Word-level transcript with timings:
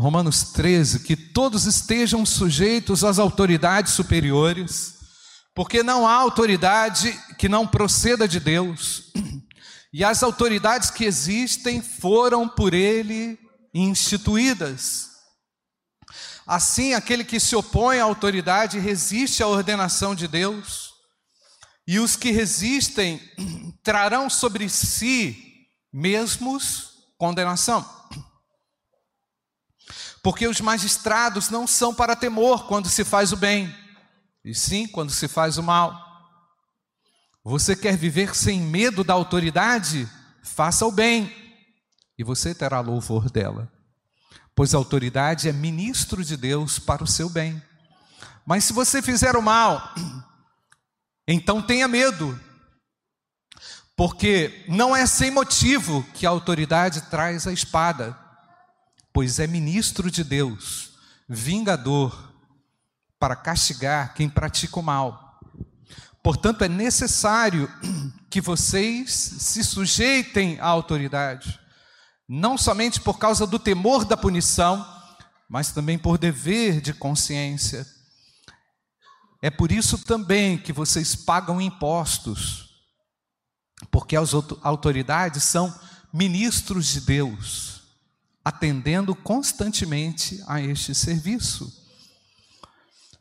Romanos 0.00 0.44
13, 0.44 1.00
que 1.00 1.14
todos 1.14 1.66
estejam 1.66 2.24
sujeitos 2.24 3.04
às 3.04 3.18
autoridades 3.18 3.92
superiores, 3.92 4.94
porque 5.54 5.82
não 5.82 6.08
há 6.08 6.14
autoridade 6.14 7.12
que 7.36 7.50
não 7.50 7.66
proceda 7.66 8.26
de 8.26 8.40
Deus, 8.40 9.12
e 9.92 10.02
as 10.02 10.22
autoridades 10.22 10.90
que 10.90 11.04
existem 11.04 11.82
foram 11.82 12.48
por 12.48 12.72
Ele 12.72 13.38
instituídas. 13.74 15.10
Assim, 16.46 16.94
aquele 16.94 17.22
que 17.22 17.38
se 17.38 17.54
opõe 17.54 17.98
à 17.98 18.04
autoridade 18.04 18.78
resiste 18.78 19.42
à 19.42 19.46
ordenação 19.46 20.14
de 20.14 20.26
Deus, 20.26 20.94
e 21.86 21.98
os 21.98 22.16
que 22.16 22.30
resistem 22.30 23.20
trarão 23.84 24.30
sobre 24.30 24.66
si 24.70 25.36
mesmos 25.92 26.88
condenação. 27.18 27.99
Porque 30.22 30.46
os 30.46 30.60
magistrados 30.60 31.48
não 31.48 31.66
são 31.66 31.94
para 31.94 32.14
temor 32.14 32.66
quando 32.66 32.88
se 32.88 33.04
faz 33.04 33.32
o 33.32 33.36
bem, 33.36 33.74
e 34.44 34.54
sim 34.54 34.86
quando 34.86 35.10
se 35.10 35.26
faz 35.26 35.56
o 35.56 35.62
mal. 35.62 35.98
Você 37.42 37.74
quer 37.74 37.96
viver 37.96 38.36
sem 38.36 38.60
medo 38.60 39.02
da 39.02 39.14
autoridade? 39.14 40.08
Faça 40.42 40.84
o 40.84 40.92
bem, 40.92 41.34
e 42.18 42.24
você 42.24 42.54
terá 42.54 42.80
louvor 42.80 43.30
dela. 43.30 43.72
Pois 44.54 44.74
a 44.74 44.78
autoridade 44.78 45.48
é 45.48 45.52
ministro 45.52 46.22
de 46.22 46.36
Deus 46.36 46.78
para 46.78 47.02
o 47.02 47.06
seu 47.06 47.30
bem. 47.30 47.62
Mas 48.44 48.64
se 48.64 48.74
você 48.74 49.00
fizer 49.00 49.36
o 49.36 49.42
mal, 49.42 49.94
então 51.26 51.62
tenha 51.62 51.88
medo, 51.88 52.38
porque 53.96 54.64
não 54.68 54.94
é 54.94 55.06
sem 55.06 55.30
motivo 55.30 56.02
que 56.12 56.26
a 56.26 56.30
autoridade 56.30 57.02
traz 57.02 57.46
a 57.46 57.52
espada 57.52 58.18
pois 59.12 59.38
é 59.38 59.46
ministro 59.46 60.10
de 60.10 60.22
Deus, 60.22 60.92
vingador, 61.28 62.32
para 63.18 63.36
castigar 63.36 64.14
quem 64.14 64.28
pratica 64.28 64.78
o 64.78 64.82
mal. 64.82 65.38
Portanto, 66.22 66.62
é 66.62 66.68
necessário 66.68 67.70
que 68.30 68.40
vocês 68.40 69.10
se 69.10 69.64
sujeitem 69.64 70.58
à 70.60 70.66
autoridade, 70.66 71.58
não 72.28 72.56
somente 72.56 73.00
por 73.00 73.18
causa 73.18 73.46
do 73.46 73.58
temor 73.58 74.04
da 74.04 74.16
punição, 74.16 74.86
mas 75.48 75.72
também 75.72 75.98
por 75.98 76.16
dever 76.16 76.80
de 76.80 76.94
consciência. 76.94 77.86
É 79.42 79.50
por 79.50 79.72
isso 79.72 79.98
também 79.98 80.56
que 80.56 80.72
vocês 80.72 81.16
pagam 81.16 81.60
impostos, 81.60 82.68
porque 83.90 84.14
as 84.14 84.32
autoridades 84.62 85.42
são 85.42 85.74
ministros 86.12 86.86
de 86.86 87.00
Deus 87.00 87.79
atendendo 88.44 89.14
constantemente 89.14 90.42
a 90.46 90.60
este 90.60 90.94
serviço. 90.94 91.70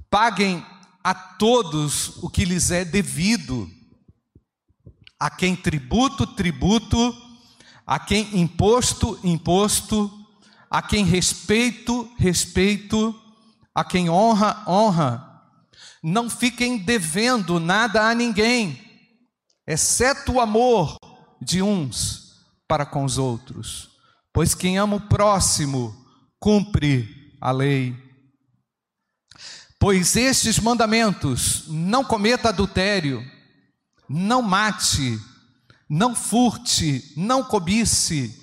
Paguem 0.09 0.65
a 1.03 1.13
todos 1.13 2.17
o 2.23 2.29
que 2.29 2.45
lhes 2.45 2.71
é 2.71 2.83
devido, 2.83 3.69
a 5.19 5.29
quem 5.29 5.55
tributo, 5.55 6.25
tributo, 6.25 7.15
a 7.85 7.99
quem 7.99 8.39
imposto, 8.39 9.19
imposto, 9.23 10.11
a 10.69 10.81
quem 10.81 11.03
respeito, 11.03 12.09
respeito, 12.17 13.13
a 13.73 13.83
quem 13.83 14.09
honra, 14.09 14.63
honra. 14.67 15.25
Não 16.01 16.29
fiquem 16.29 16.77
devendo 16.77 17.59
nada 17.59 18.09
a 18.09 18.15
ninguém, 18.15 18.79
exceto 19.67 20.33
o 20.33 20.39
amor 20.39 20.95
de 21.41 21.61
uns 21.61 22.35
para 22.67 22.85
com 22.85 23.03
os 23.03 23.17
outros 23.17 23.88
pois 24.39 24.55
quem 24.55 24.77
ama 24.77 24.95
o 24.95 25.01
próximo 25.01 25.93
cumpre 26.39 27.35
a 27.41 27.51
lei. 27.51 27.93
Pois 29.77 30.15
estes 30.15 30.57
mandamentos: 30.59 31.65
não 31.67 32.05
cometa 32.05 32.47
adultério, 32.47 33.21
não 34.07 34.41
mate, 34.41 35.19
não 35.89 36.15
furte, 36.15 37.03
não 37.17 37.43
cobice, 37.43 38.33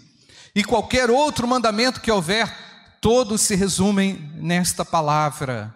e 0.54 0.62
qualquer 0.62 1.08
outro 1.08 1.48
mandamento 1.48 2.02
que 2.02 2.12
houver, 2.12 2.54
todos 3.00 3.40
se 3.40 3.54
resumem 3.54 4.16
nesta 4.34 4.84
palavra: 4.84 5.74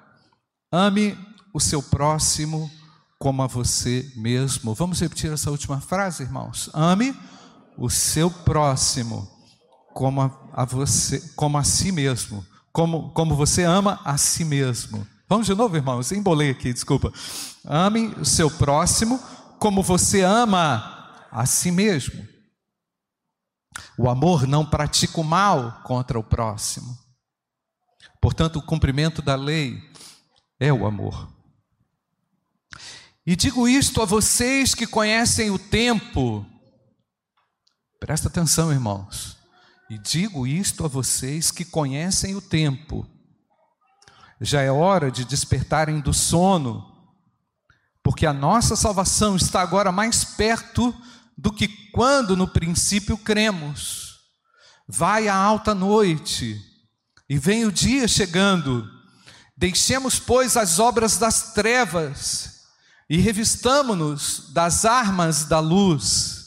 ame 0.71 1.17
o 1.51 1.59
seu 1.59 1.83
próximo 1.83 2.71
como 3.19 3.41
a 3.41 3.47
você 3.47 4.13
mesmo. 4.17 4.75
Vamos 4.75 5.01
repetir 5.01 5.33
essa 5.33 5.51
última 5.51 5.81
frase, 5.81 6.25
irmãos? 6.25 6.69
Ame 6.75 7.19
o 7.79 7.89
seu 7.89 8.31
próximo 8.31 9.40
como 10.01 10.23
a, 10.23 10.31
a 10.55 10.65
você, 10.65 11.21
como 11.37 11.59
a 11.59 11.63
si 11.63 11.93
mesmo, 11.93 12.43
como, 12.73 13.11
como 13.11 13.37
você 13.37 13.65
ama 13.65 14.01
a 14.03 14.17
si 14.17 14.47
mesmo. 14.47 15.07
Vamos 15.29 15.47
de 15.47 15.55
novo, 15.55 15.77
irmãos, 15.77 16.11
embolei 16.11 16.49
aqui, 16.49 16.73
desculpa. 16.73 17.13
Ame 17.67 18.07
o 18.19 18.25
seu 18.25 18.51
próximo 18.51 19.19
como 19.59 19.83
você 19.83 20.23
ama 20.23 21.29
a 21.31 21.45
si 21.45 21.71
mesmo. 21.71 22.27
O 23.99 24.09
amor 24.09 24.47
não 24.47 24.65
pratica 24.65 25.21
o 25.21 25.25
mal 25.25 25.83
contra 25.83 26.19
o 26.19 26.25
próximo. 26.25 26.99
Portanto, 28.23 28.57
o 28.59 28.63
cumprimento 28.63 29.21
da 29.21 29.35
lei 29.35 29.83
é 30.59 30.73
o 30.73 30.87
amor. 30.87 31.31
E 33.27 33.37
digo 33.37 33.69
isto 33.69 34.01
a 34.01 34.07
vocês 34.07 34.75
que 34.75 34.87
conhecem 34.87 35.51
o 35.51 35.59
tempo. 35.59 36.47
Presta 38.01 38.29
atenção, 38.29 38.73
irmãos. 38.73 39.40
E 39.91 39.99
digo 39.99 40.47
isto 40.47 40.85
a 40.85 40.89
vocês 40.89 41.51
que 41.51 41.65
conhecem 41.65 42.37
o 42.37 42.41
tempo. 42.41 43.05
Já 44.41 44.63
é 44.63 44.71
hora 44.71 45.11
de 45.11 45.25
despertarem 45.25 45.99
do 45.99 46.15
sono, 46.15 46.87
porque 48.01 48.25
a 48.25 48.33
nossa 48.33 48.77
salvação 48.77 49.35
está 49.35 49.61
agora 49.61 49.91
mais 49.91 50.23
perto 50.23 50.95
do 51.37 51.53
que 51.53 51.67
quando 51.91 52.37
no 52.37 52.47
princípio 52.47 53.19
cremos. 53.19 54.21
Vai 54.87 55.27
a 55.27 55.35
alta 55.35 55.75
noite 55.75 56.57
e 57.29 57.37
vem 57.37 57.65
o 57.65 57.73
dia 57.73 58.07
chegando. 58.07 58.89
Deixemos, 59.57 60.21
pois, 60.21 60.57
as 60.57 60.79
obras 60.79 61.19
das 61.19 61.53
trevas 61.53 62.61
e 63.09 63.17
revistamo-nos 63.19 64.53
das 64.53 64.85
armas 64.85 65.47
da 65.47 65.59
luz. 65.59 66.40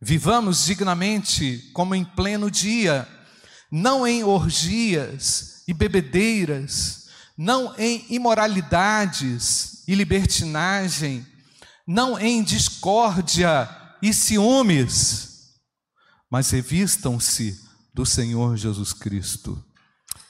Vivamos 0.00 0.64
dignamente 0.64 1.70
como 1.72 1.94
em 1.94 2.04
pleno 2.04 2.50
dia, 2.50 3.08
não 3.70 4.06
em 4.06 4.22
orgias 4.22 5.62
e 5.66 5.74
bebedeiras, 5.74 7.08
não 7.36 7.74
em 7.76 8.06
imoralidades 8.08 9.82
e 9.86 9.94
libertinagem, 9.94 11.26
não 11.86 12.18
em 12.18 12.42
discórdia 12.42 13.68
e 14.00 14.12
ciúmes, 14.14 15.54
mas 16.30 16.50
revistam-se 16.50 17.60
do 17.92 18.06
Senhor 18.06 18.56
Jesus 18.56 18.92
Cristo 18.92 19.62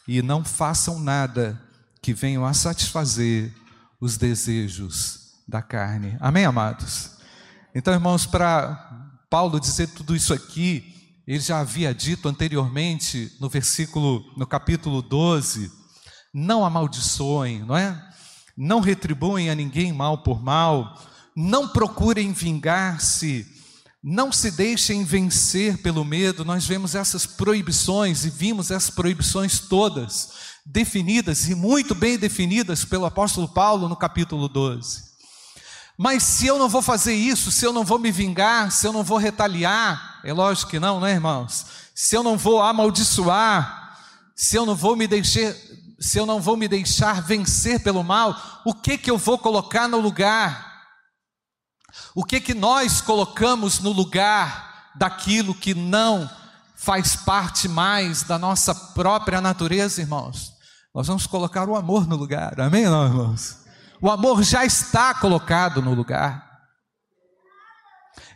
e 0.06 0.22
não 0.22 0.44
façam 0.44 0.98
nada 0.98 1.60
que 2.00 2.14
venham 2.14 2.46
a 2.46 2.54
satisfazer 2.54 3.52
os 4.00 4.16
desejos 4.16 5.34
da 5.46 5.60
carne. 5.60 6.16
Amém, 6.20 6.44
amados? 6.44 7.10
Então, 7.74 7.92
irmãos, 7.92 8.24
para 8.24 9.07
Paulo 9.30 9.60
dizer 9.60 9.88
tudo 9.88 10.16
isso 10.16 10.32
aqui, 10.32 10.94
ele 11.26 11.40
já 11.40 11.60
havia 11.60 11.94
dito 11.94 12.28
anteriormente 12.28 13.30
no 13.38 13.48
versículo, 13.48 14.24
no 14.36 14.46
capítulo 14.46 15.02
12, 15.02 15.70
não 16.32 16.64
amaldiçoem, 16.64 17.60
não 17.60 17.76
é? 17.76 18.02
Não 18.56 18.80
retribuem 18.80 19.50
a 19.50 19.54
ninguém 19.54 19.92
mal 19.92 20.22
por 20.22 20.42
mal, 20.42 20.98
não 21.36 21.68
procurem 21.68 22.32
vingar-se, 22.32 23.46
não 24.02 24.32
se 24.32 24.50
deixem 24.50 25.04
vencer 25.04 25.82
pelo 25.82 26.04
medo. 26.04 26.44
Nós 26.44 26.64
vemos 26.64 26.94
essas 26.94 27.26
proibições 27.26 28.24
e 28.24 28.30
vimos 28.30 28.70
essas 28.70 28.90
proibições 28.90 29.60
todas 29.60 30.30
definidas 30.64 31.48
e 31.48 31.54
muito 31.54 31.94
bem 31.94 32.18
definidas 32.18 32.84
pelo 32.84 33.04
apóstolo 33.04 33.48
Paulo 33.48 33.88
no 33.88 33.96
capítulo 33.96 34.48
12. 34.48 35.07
Mas 35.98 36.22
se 36.22 36.46
eu 36.46 36.60
não 36.60 36.68
vou 36.68 36.80
fazer 36.80 37.12
isso, 37.12 37.50
se 37.50 37.66
eu 37.66 37.72
não 37.72 37.82
vou 37.82 37.98
me 37.98 38.12
vingar, 38.12 38.70
se 38.70 38.86
eu 38.86 38.92
não 38.92 39.02
vou 39.02 39.18
retaliar, 39.18 40.20
é 40.22 40.32
lógico 40.32 40.70
que 40.70 40.78
não, 40.78 41.00
né, 41.00 41.10
irmãos? 41.10 41.66
Se 41.92 42.16
eu 42.16 42.22
não 42.22 42.38
vou 42.38 42.62
amaldiçoar, 42.62 43.98
se 44.36 44.54
eu 44.54 44.64
não 44.64 44.76
vou 44.76 44.94
me 44.94 45.08
deixar, 45.08 45.52
se 45.98 46.16
eu 46.16 46.24
não 46.24 46.40
vou 46.40 46.56
me 46.56 46.68
deixar 46.68 47.20
vencer 47.20 47.82
pelo 47.82 48.04
mal, 48.04 48.62
o 48.64 48.72
que 48.72 48.96
que 48.96 49.10
eu 49.10 49.18
vou 49.18 49.36
colocar 49.36 49.88
no 49.88 49.98
lugar? 49.98 50.68
O 52.14 52.24
que 52.24 52.40
que 52.40 52.54
nós 52.54 53.00
colocamos 53.00 53.80
no 53.80 53.90
lugar 53.90 54.92
daquilo 54.94 55.52
que 55.52 55.74
não 55.74 56.30
faz 56.76 57.16
parte 57.16 57.66
mais 57.66 58.22
da 58.22 58.38
nossa 58.38 58.72
própria 58.72 59.40
natureza, 59.40 60.00
irmãos? 60.00 60.52
Nós 60.94 61.08
vamos 61.08 61.26
colocar 61.26 61.68
o 61.68 61.74
amor 61.74 62.06
no 62.06 62.14
lugar. 62.14 62.60
Amém, 62.60 62.84
não, 62.84 63.04
irmãos? 63.04 63.67
O 64.00 64.10
amor 64.10 64.42
já 64.42 64.64
está 64.64 65.14
colocado 65.14 65.82
no 65.82 65.94
lugar. 65.94 66.46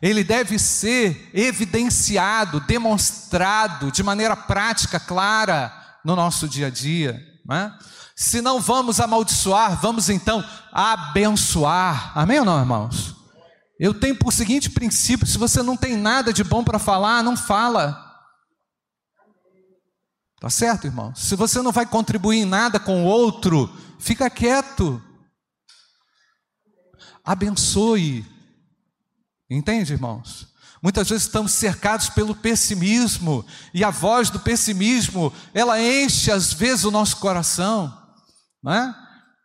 Ele 0.01 0.25
deve 0.25 0.59
ser 0.59 1.31
evidenciado, 1.33 2.61
demonstrado 2.61 3.93
de 3.93 4.03
maneira 4.03 4.37
prática, 4.37 4.99
clara, 4.99 5.73
no 6.05 6.17
nosso 6.17 6.49
dia 6.49 6.67
a 6.67 6.71
dia. 6.71 7.21
Né? 7.47 7.73
Se 8.17 8.41
não 8.41 8.61
vamos 8.61 8.99
amaldiçoar, 8.99 9.81
vamos 9.81 10.09
então 10.09 10.45
abençoar. 10.73 12.13
Amém 12.19 12.41
ou 12.41 12.45
não, 12.45 12.59
irmãos? 12.59 13.15
Eu 13.79 13.95
tenho 13.95 14.17
por 14.17 14.33
seguinte 14.33 14.71
princípio: 14.71 15.27
se 15.27 15.39
você 15.39 15.63
não 15.63 15.77
tem 15.77 15.97
nada 15.97 16.33
de 16.33 16.43
bom 16.43 16.65
para 16.65 16.79
falar, 16.79 17.23
não 17.23 17.37
fala. 17.37 18.11
Tá 20.41 20.51
certo, 20.51 20.89
irmão? 20.89 21.15
Se 21.15 21.37
você 21.37 21.63
não 21.63 21.71
vai 21.71 21.87
contribuir 21.87 22.39
em 22.39 22.45
nada 22.45 22.81
com 22.81 23.05
o 23.05 23.07
outro, 23.07 23.73
fica 24.01 24.29
quieto. 24.29 25.01
Abençoe. 27.25 28.25
Entende, 29.51 29.93
irmãos? 29.93 30.49
Muitas 30.83 31.09
vezes 31.09 31.25
estamos 31.25 31.53
cercados 31.53 32.09
pelo 32.09 32.35
pessimismo, 32.35 33.45
e 33.73 33.85
a 33.85 33.91
voz 33.91 34.31
do 34.31 34.41
pessimismo, 34.41 35.33
ela 35.55 35.81
enche 35.81 36.33
às 36.33 36.53
vezes 36.53 36.85
o 36.85 36.91
nosso 36.91 37.19
coração, 37.19 37.97
né? 38.63 38.93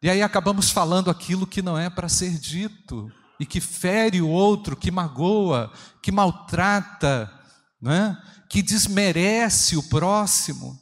E 0.01 0.09
aí 0.09 0.23
acabamos 0.23 0.71
falando 0.71 1.11
aquilo 1.11 1.45
que 1.45 1.61
não 1.61 1.77
é 1.77 1.89
para 1.89 2.09
ser 2.09 2.31
dito, 2.39 3.11
e 3.39 3.45
que 3.45 3.61
fere 3.61 4.19
o 4.21 4.29
outro, 4.29 4.75
que 4.75 4.89
magoa, 4.89 5.71
que 6.01 6.11
maltrata, 6.11 7.31
né? 7.79 8.17
que 8.49 8.61
desmerece 8.61 9.77
o 9.77 9.83
próximo. 9.83 10.79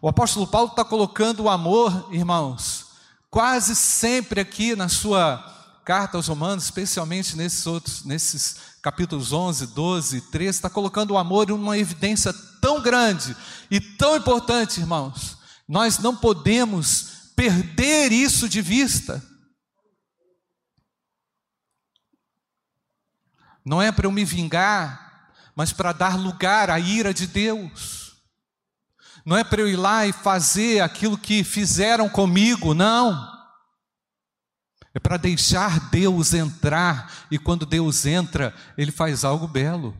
O 0.00 0.08
apóstolo 0.08 0.46
Paulo 0.46 0.70
está 0.70 0.84
colocando 0.84 1.44
o 1.44 1.50
amor, 1.50 2.08
irmãos, 2.12 2.87
quase 3.30 3.76
sempre 3.76 4.40
aqui 4.40 4.74
na 4.74 4.88
sua 4.88 5.56
carta 5.84 6.16
aos 6.16 6.26
Romanos, 6.26 6.64
especialmente 6.64 7.36
nesses 7.36 7.66
outros, 7.66 8.04
nesses 8.04 8.56
capítulos 8.82 9.32
11, 9.32 9.68
12, 9.68 10.20
13, 10.30 10.50
está 10.50 10.70
colocando 10.70 11.12
o 11.12 11.18
amor 11.18 11.48
em 11.48 11.52
uma 11.52 11.78
evidência 11.78 12.32
tão 12.60 12.82
grande 12.82 13.36
e 13.70 13.80
tão 13.80 14.16
importante, 14.16 14.80
irmãos. 14.80 15.38
Nós 15.66 15.98
não 15.98 16.14
podemos 16.16 17.32
perder 17.34 18.12
isso 18.12 18.48
de 18.48 18.60
vista. 18.60 19.22
Não 23.64 23.80
é 23.80 23.92
para 23.92 24.06
eu 24.06 24.12
me 24.12 24.24
vingar, 24.24 25.32
mas 25.54 25.72
para 25.72 25.92
dar 25.92 26.18
lugar 26.18 26.70
à 26.70 26.78
ira 26.78 27.12
de 27.12 27.26
Deus 27.26 28.07
não 29.28 29.36
é 29.36 29.44
para 29.44 29.60
eu 29.60 29.68
ir 29.68 29.76
lá 29.76 30.06
e 30.06 30.12
fazer 30.12 30.80
aquilo 30.80 31.18
que 31.18 31.44
fizeram 31.44 32.08
comigo, 32.08 32.72
não. 32.72 33.30
É 34.94 34.98
para 34.98 35.18
deixar 35.18 35.90
Deus 35.90 36.32
entrar, 36.32 37.12
e 37.30 37.38
quando 37.38 37.66
Deus 37.66 38.06
entra, 38.06 38.54
Ele 38.74 38.90
faz 38.90 39.24
algo 39.24 39.46
belo. 39.46 39.94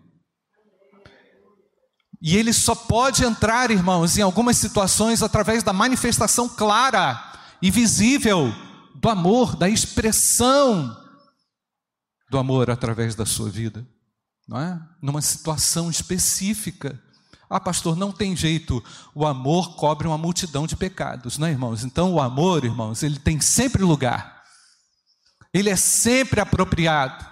E 2.22 2.38
Ele 2.38 2.54
só 2.54 2.75
pode 2.75 3.22
entrar, 3.22 3.70
irmãos, 3.70 4.16
em 4.16 4.22
algumas 4.22 4.56
situações 4.56 5.22
através 5.22 5.62
da 5.62 5.74
manifestação 5.74 6.48
clara 6.48 7.22
e 7.60 7.70
visível 7.70 8.50
do 8.94 9.10
amor, 9.10 9.56
da 9.56 9.69
expressão 9.69 10.96
do 12.31 12.38
amor 12.38 12.70
através 12.70 13.14
da 13.14 13.26
sua 13.26 13.50
vida, 13.50 13.86
não 14.48 14.58
é? 14.58 14.81
Numa 15.02 15.20
situação 15.20 15.90
específica. 15.90 16.98
Ah, 17.50 17.60
pastor, 17.60 17.96
não 17.96 18.12
tem 18.12 18.36
jeito. 18.36 18.82
O 19.14 19.26
amor 19.26 19.74
cobre 19.76 20.06
uma 20.06 20.18
multidão 20.18 20.66
de 20.66 20.76
pecados, 20.76 21.38
não 21.38 21.46
é, 21.46 21.50
irmãos? 21.50 21.82
Então, 21.84 22.12
o 22.12 22.20
amor, 22.20 22.64
irmãos, 22.64 23.02
ele 23.02 23.18
tem 23.18 23.40
sempre 23.40 23.82
lugar. 23.82 24.42
Ele 25.52 25.70
é 25.70 25.76
sempre 25.76 26.40
apropriado. 26.40 27.24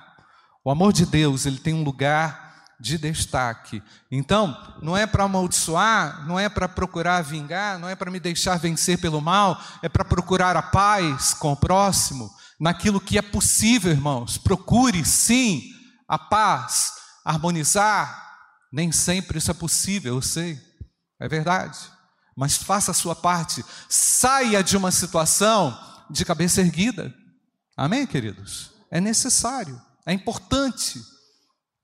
O 0.65 0.71
amor 0.71 0.93
de 0.93 1.05
Deus, 1.05 1.45
ele 1.45 1.59
tem 1.59 1.75
um 1.75 1.85
lugar 1.85 2.47
de 2.81 2.99
destaque. 2.99 3.83
Então, 4.11 4.57
não 4.83 4.97
é 4.97 5.07
para 5.07 5.25
amaldiçoar, 5.25 6.27
não 6.27 6.39
é 6.39 6.49
para 6.49 6.69
procurar 6.69 7.23
vingar, 7.23 7.79
não 7.79 7.89
é 7.89 7.95
para 7.95 8.11
me 8.11 8.21
deixar 8.21 8.59
vencer 8.59 8.99
pelo 8.99 9.21
mal, 9.21 9.61
é 9.83 9.89
para 9.89 10.05
procurar 10.05 10.57
a 10.57 10.63
paz 10.63 11.33
com 11.33 11.53
o 11.53 11.57
próximo, 11.57 12.31
naquilo 12.61 13.01
que 13.01 13.19
é 13.19 13.23
possível, 13.23 13.93
irmãos. 13.93 14.39
Procure 14.39 15.05
sim 15.05 15.63
a 16.09 16.19
paz, 16.19 16.93
harmonizar, 17.25 18.26
nem 18.73 18.93
sempre 18.93 19.39
isso 19.39 19.51
é 19.51 19.55
possível, 19.55 20.17
eu 20.17 20.23
sei, 20.23 20.61
é 21.21 21.29
verdade. 21.29 21.79
Mas 22.37 22.57
faça 22.57 22.91
a 22.91 22.95
sua 22.95 23.15
parte, 23.15 23.65
saia 23.89 24.63
de 24.63 24.77
uma 24.77 24.91
situação 24.91 25.79
de 26.11 26.25
cabeça 26.25 26.61
erguida. 26.61 27.15
Amém, 27.77 28.07
queridos? 28.07 28.71
É 28.91 29.01
necessário, 29.01 29.81
é 30.05 30.13
importante. 30.13 31.03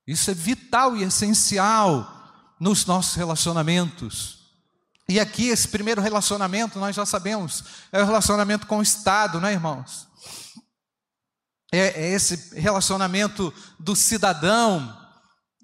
Isso 0.07 0.31
é 0.31 0.35
vital 0.35 0.97
e 0.97 1.03
essencial 1.03 2.55
nos 2.61 2.87
nossos 2.87 3.15
relacionamentos. 3.15 4.43
E 5.09 5.19
aqui, 5.19 5.49
esse 5.49 5.69
primeiro 5.69 6.01
relacionamento, 6.01 6.79
nós 6.79 6.95
já 6.95 7.05
sabemos, 7.05 7.65
é 7.91 8.03
o 8.03 8.07
relacionamento 8.07 8.67
com 8.67 8.79
o 8.79 8.83
Estado, 8.83 9.41
não 9.41 9.49
é, 9.49 9.53
irmãos? 9.53 10.09
É, 11.73 12.05
é 12.05 12.13
esse 12.13 12.59
relacionamento 12.59 13.53
do 13.79 13.97
cidadão 13.97 15.02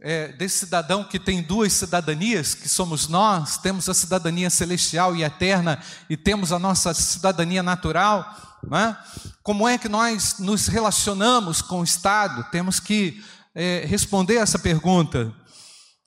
é, 0.01 0.29
desse 0.29 0.61
cidadão 0.61 1.03
que 1.03 1.19
tem 1.19 1.43
duas 1.43 1.73
cidadanias, 1.73 2.55
que 2.55 2.69
somos 2.69 3.09
nós, 3.09 3.59
temos 3.59 3.89
a 3.89 3.95
cidadania 3.95 4.51
celestial 4.51 5.17
e 5.17 5.25
eterna 5.25 5.83
e 6.09 6.17
temos 6.17 6.53
a 6.53 6.59
nossa 6.59 6.95
cidadania 6.95 7.63
natural, 7.63 8.59
né? 8.69 8.97
como 9.43 9.69
é 9.69 9.79
que 9.79 9.89
nós 9.89 10.39
nos 10.39 10.69
relacionamos 10.69 11.63
com 11.63 11.81
o 11.81 11.85
Estado? 11.85 12.45
Temos 12.51 12.79
que 12.79 13.23
é, 13.55 13.85
responder 13.87 14.37
essa 14.37 14.59
pergunta. 14.59 15.35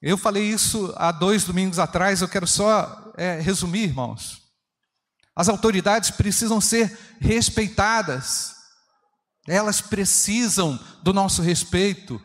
Eu 0.01 0.17
falei 0.17 0.43
isso 0.43 0.93
há 0.95 1.11
dois 1.11 1.43
domingos 1.43 1.77
atrás, 1.77 2.21
eu 2.21 2.27
quero 2.27 2.47
só 2.47 3.13
é, 3.17 3.39
resumir, 3.39 3.83
irmãos. 3.83 4.41
As 5.35 5.49
autoridades 5.49 6.11
precisam 6.11 6.61
ser 6.61 6.97
respeitadas, 7.19 8.55
elas 9.47 9.81
precisam 9.81 10.79
do 11.03 11.13
nosso 11.13 11.41
respeito. 11.41 12.21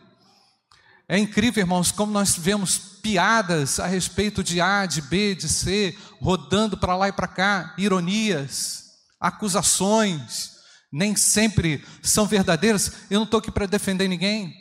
É 1.09 1.17
incrível, 1.17 1.61
irmãos, 1.61 1.89
como 1.89 2.11
nós 2.11 2.37
vemos 2.37 2.77
piadas 2.77 3.79
a 3.79 3.87
respeito 3.87 4.43
de 4.43 4.59
A, 4.59 4.85
de 4.85 5.01
B, 5.01 5.35
de 5.35 5.47
C, 5.47 5.97
rodando 6.19 6.77
para 6.77 6.97
lá 6.97 7.07
e 7.07 7.13
para 7.13 7.27
cá, 7.27 7.73
ironias, 7.77 8.83
acusações, 9.17 10.51
nem 10.91 11.15
sempre 11.15 11.81
são 12.03 12.25
verdadeiras. 12.25 12.91
Eu 13.09 13.19
não 13.19 13.23
estou 13.23 13.39
aqui 13.39 13.49
para 13.49 13.65
defender 13.65 14.09
ninguém, 14.09 14.53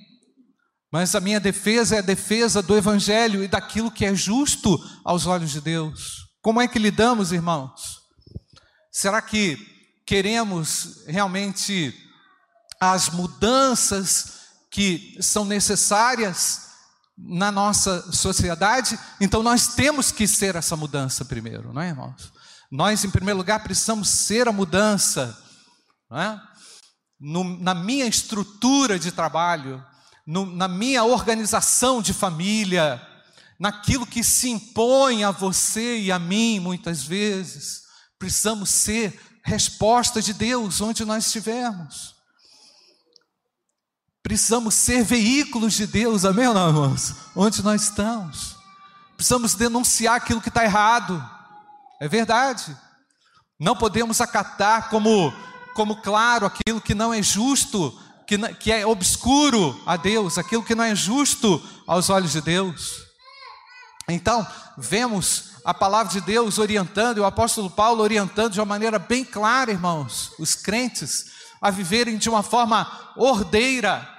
mas 0.92 1.16
a 1.16 1.20
minha 1.20 1.40
defesa 1.40 1.96
é 1.96 1.98
a 1.98 2.02
defesa 2.02 2.62
do 2.62 2.76
Evangelho 2.76 3.42
e 3.42 3.48
daquilo 3.48 3.90
que 3.90 4.04
é 4.04 4.14
justo 4.14 4.78
aos 5.04 5.26
olhos 5.26 5.50
de 5.50 5.60
Deus. 5.60 6.26
Como 6.40 6.60
é 6.60 6.68
que 6.68 6.78
lidamos, 6.78 7.32
irmãos? 7.32 7.98
Será 8.92 9.20
que 9.20 9.58
queremos 10.06 11.02
realmente 11.08 11.92
as 12.80 13.10
mudanças 13.10 14.35
que 14.70 15.16
são 15.20 15.44
necessárias 15.44 16.66
na 17.16 17.50
nossa 17.50 18.12
sociedade, 18.12 18.98
então 19.20 19.42
nós 19.42 19.68
temos 19.68 20.12
que 20.12 20.26
ser 20.26 20.54
essa 20.54 20.76
mudança 20.76 21.24
primeiro, 21.24 21.72
não 21.72 21.80
é, 21.80 21.88
irmãos? 21.88 22.32
Nós, 22.70 23.04
em 23.04 23.10
primeiro 23.10 23.38
lugar, 23.38 23.62
precisamos 23.62 24.08
ser 24.08 24.48
a 24.48 24.52
mudança, 24.52 25.36
não 26.10 26.18
é? 26.18 26.42
No, 27.18 27.44
na 27.58 27.74
minha 27.74 28.06
estrutura 28.06 28.98
de 28.98 29.10
trabalho, 29.10 29.82
no, 30.26 30.44
na 30.44 30.68
minha 30.68 31.04
organização 31.04 32.02
de 32.02 32.12
família, 32.12 33.00
naquilo 33.58 34.06
que 34.06 34.22
se 34.22 34.50
impõe 34.50 35.24
a 35.24 35.30
você 35.30 35.98
e 35.98 36.12
a 36.12 36.18
mim, 36.18 36.60
muitas 36.60 37.02
vezes, 37.02 37.84
precisamos 38.18 38.68
ser 38.68 39.18
resposta 39.42 40.20
de 40.20 40.34
Deus 40.34 40.80
onde 40.80 41.04
nós 41.04 41.26
estivermos. 41.26 42.15
Precisamos 44.26 44.74
ser 44.74 45.04
veículos 45.04 45.74
de 45.74 45.86
Deus, 45.86 46.24
amém 46.24 46.48
ou 46.48 46.52
não, 46.52 46.66
irmãos? 46.66 47.14
Onde 47.32 47.62
nós 47.62 47.82
estamos. 47.82 48.56
Precisamos 49.14 49.54
denunciar 49.54 50.16
aquilo 50.16 50.40
que 50.40 50.48
está 50.48 50.64
errado. 50.64 51.24
É 52.00 52.08
verdade. 52.08 52.76
Não 53.56 53.76
podemos 53.76 54.20
acatar 54.20 54.90
como, 54.90 55.32
como 55.76 56.02
claro 56.02 56.44
aquilo 56.44 56.80
que 56.80 56.92
não 56.92 57.14
é 57.14 57.22
justo, 57.22 57.96
que, 58.26 58.36
que 58.54 58.72
é 58.72 58.84
obscuro 58.84 59.80
a 59.86 59.96
Deus, 59.96 60.38
aquilo 60.38 60.64
que 60.64 60.74
não 60.74 60.82
é 60.82 60.92
justo 60.96 61.62
aos 61.86 62.10
olhos 62.10 62.32
de 62.32 62.40
Deus. 62.40 63.02
Então, 64.08 64.44
vemos 64.76 65.50
a 65.64 65.72
palavra 65.72 66.12
de 66.12 66.20
Deus 66.20 66.58
orientando, 66.58 67.18
e 67.18 67.20
o 67.20 67.24
apóstolo 67.24 67.70
Paulo 67.70 68.02
orientando 68.02 68.54
de 68.54 68.58
uma 68.58 68.66
maneira 68.66 68.98
bem 68.98 69.24
clara, 69.24 69.70
irmãos, 69.70 70.32
os 70.36 70.56
crentes 70.56 71.26
a 71.62 71.70
viverem 71.70 72.18
de 72.18 72.28
uma 72.28 72.42
forma 72.42 72.90
ordeira, 73.16 74.15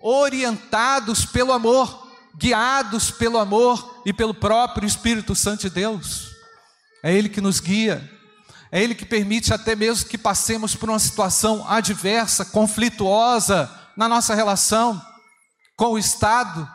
orientados 0.00 1.24
pelo 1.24 1.52
amor, 1.52 2.08
guiados 2.36 3.10
pelo 3.10 3.38
amor 3.38 4.02
e 4.04 4.12
pelo 4.12 4.34
próprio 4.34 4.86
Espírito 4.86 5.34
Santo 5.34 5.62
de 5.62 5.70
Deus. 5.70 6.30
É 7.02 7.12
Ele 7.12 7.28
que 7.28 7.40
nos 7.40 7.60
guia, 7.60 8.08
é 8.70 8.82
Ele 8.82 8.94
que 8.94 9.04
permite 9.04 9.52
até 9.52 9.74
mesmo 9.74 10.08
que 10.08 10.18
passemos 10.18 10.74
por 10.74 10.88
uma 10.88 10.98
situação 10.98 11.64
adversa, 11.68 12.44
conflituosa 12.44 13.70
na 13.96 14.08
nossa 14.08 14.34
relação 14.34 15.00
com 15.76 15.92
o 15.92 15.98
Estado, 15.98 16.68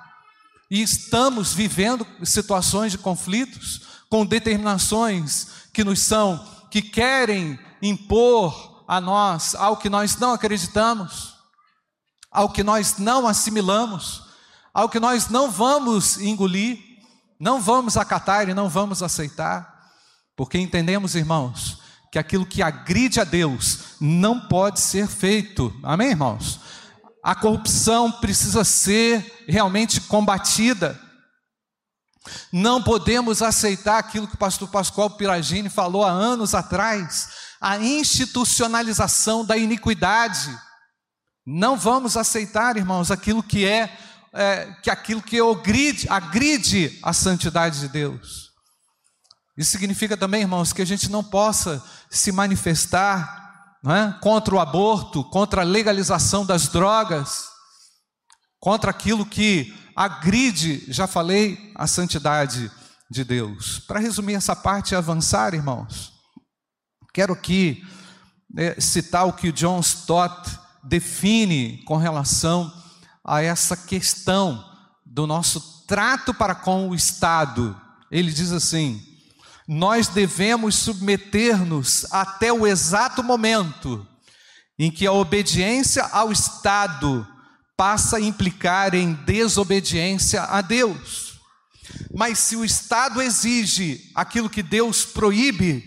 e 0.71 0.81
estamos 0.81 1.53
vivendo 1.53 2.07
situações 2.23 2.91
de 2.91 2.97
conflitos, 2.97 3.81
com 4.09 4.25
determinações 4.25 5.47
que 5.73 5.83
nos 5.83 5.99
são, 5.99 6.43
que 6.71 6.81
querem 6.81 7.59
impor 7.81 8.83
a 8.87 8.99
nós 8.99 9.55
algo 9.55 9.81
que 9.81 9.89
nós 9.89 10.17
não 10.17 10.33
acreditamos, 10.33 11.32
algo 12.33 12.53
que 12.53 12.63
nós 12.63 12.97
não 12.97 13.27
assimilamos, 13.27 14.23
algo 14.73 14.91
que 14.91 14.99
nós 14.99 15.29
não 15.29 15.51
vamos 15.51 16.17
engolir, 16.17 16.79
não 17.39 17.61
vamos 17.61 17.95
acatar 17.95 18.49
e 18.49 18.53
não 18.53 18.67
vamos 18.67 19.03
aceitar, 19.03 19.91
porque 20.35 20.57
entendemos, 20.57 21.13
irmãos, 21.13 21.79
que 22.11 22.17
aquilo 22.17 22.45
que 22.45 22.61
agride 22.61 23.19
a 23.19 23.23
Deus 23.23 23.79
não 23.99 24.39
pode 24.39 24.79
ser 24.79 25.07
feito. 25.07 25.73
Amém, 25.83 26.09
irmãos? 26.09 26.59
A 27.23 27.35
corrupção 27.35 28.11
precisa 28.11 28.63
ser 28.63 29.45
realmente 29.47 30.01
combatida. 30.01 30.99
Não 32.51 32.81
podemos 32.81 33.41
aceitar 33.41 33.97
aquilo 33.97 34.27
que 34.27 34.35
o 34.35 34.37
pastor 34.37 34.69
Pascoal 34.69 35.09
Piragini 35.11 35.69
falou 35.69 36.03
há 36.03 36.11
anos 36.11 36.53
atrás, 36.53 37.29
a 37.59 37.77
institucionalização 37.77 39.45
da 39.45 39.57
iniquidade. 39.57 40.57
Não 41.45 41.77
vamos 41.77 42.15
aceitar, 42.15 42.77
irmãos, 42.77 43.11
aquilo 43.11 43.43
que 43.43 43.65
é, 43.65 43.95
é 44.33 44.73
que 44.81 44.89
aquilo 44.89 45.21
que 45.21 45.39
agride, 45.39 46.07
agride 46.09 46.99
a 47.03 47.11
santidade 47.11 47.81
de 47.81 47.89
Deus. 47.89 48.51
Isso 49.57 49.71
significa 49.71 50.17
também, 50.17 50.41
irmãos, 50.41 50.73
que 50.73 50.81
a 50.81 50.85
gente 50.85 51.09
não 51.09 51.23
possa 51.23 51.83
se 52.09 52.31
manifestar 52.31 53.77
é? 53.85 54.19
contra 54.21 54.55
o 54.55 54.59
aborto, 54.59 55.23
contra 55.25 55.61
a 55.61 55.65
legalização 55.65 56.45
das 56.45 56.69
drogas, 56.69 57.49
contra 58.59 58.89
aquilo 58.89 59.25
que 59.25 59.77
agride, 59.95 60.85
já 60.87 61.05
falei, 61.05 61.71
a 61.75 61.85
santidade 61.85 62.71
de 63.11 63.23
Deus. 63.23 63.79
Para 63.79 63.99
resumir 63.99 64.33
essa 64.33 64.55
parte 64.55 64.91
e 64.91 64.95
avançar, 64.95 65.53
irmãos, 65.53 66.13
quero 67.13 67.33
aqui 67.33 67.83
é, 68.57 68.79
citar 68.79 69.27
o 69.27 69.33
que 69.33 69.49
o 69.49 69.53
John 69.53 69.81
Stott 69.81 70.62
define 70.83 71.83
com 71.85 71.97
relação 71.97 72.71
a 73.23 73.41
essa 73.41 73.77
questão 73.77 74.63
do 75.05 75.25
nosso 75.25 75.85
trato 75.87 76.33
para 76.33 76.55
com 76.55 76.89
o 76.89 76.95
Estado. 76.95 77.79
Ele 78.11 78.31
diz 78.31 78.51
assim: 78.51 79.01
nós 79.67 80.07
devemos 80.07 80.75
submeter-nos 80.75 82.05
até 82.11 82.51
o 82.51 82.67
exato 82.67 83.23
momento 83.23 84.05
em 84.77 84.91
que 84.91 85.05
a 85.05 85.11
obediência 85.11 86.03
ao 86.03 86.31
Estado 86.31 87.25
passa 87.77 88.17
a 88.17 88.21
implicar 88.21 88.93
em 88.93 89.13
desobediência 89.13 90.43
a 90.43 90.61
Deus. 90.61 91.39
Mas 92.13 92.39
se 92.39 92.55
o 92.55 92.65
Estado 92.65 93.21
exige 93.21 94.11
aquilo 94.15 94.49
que 94.49 94.63
Deus 94.63 95.05
proíbe, 95.05 95.83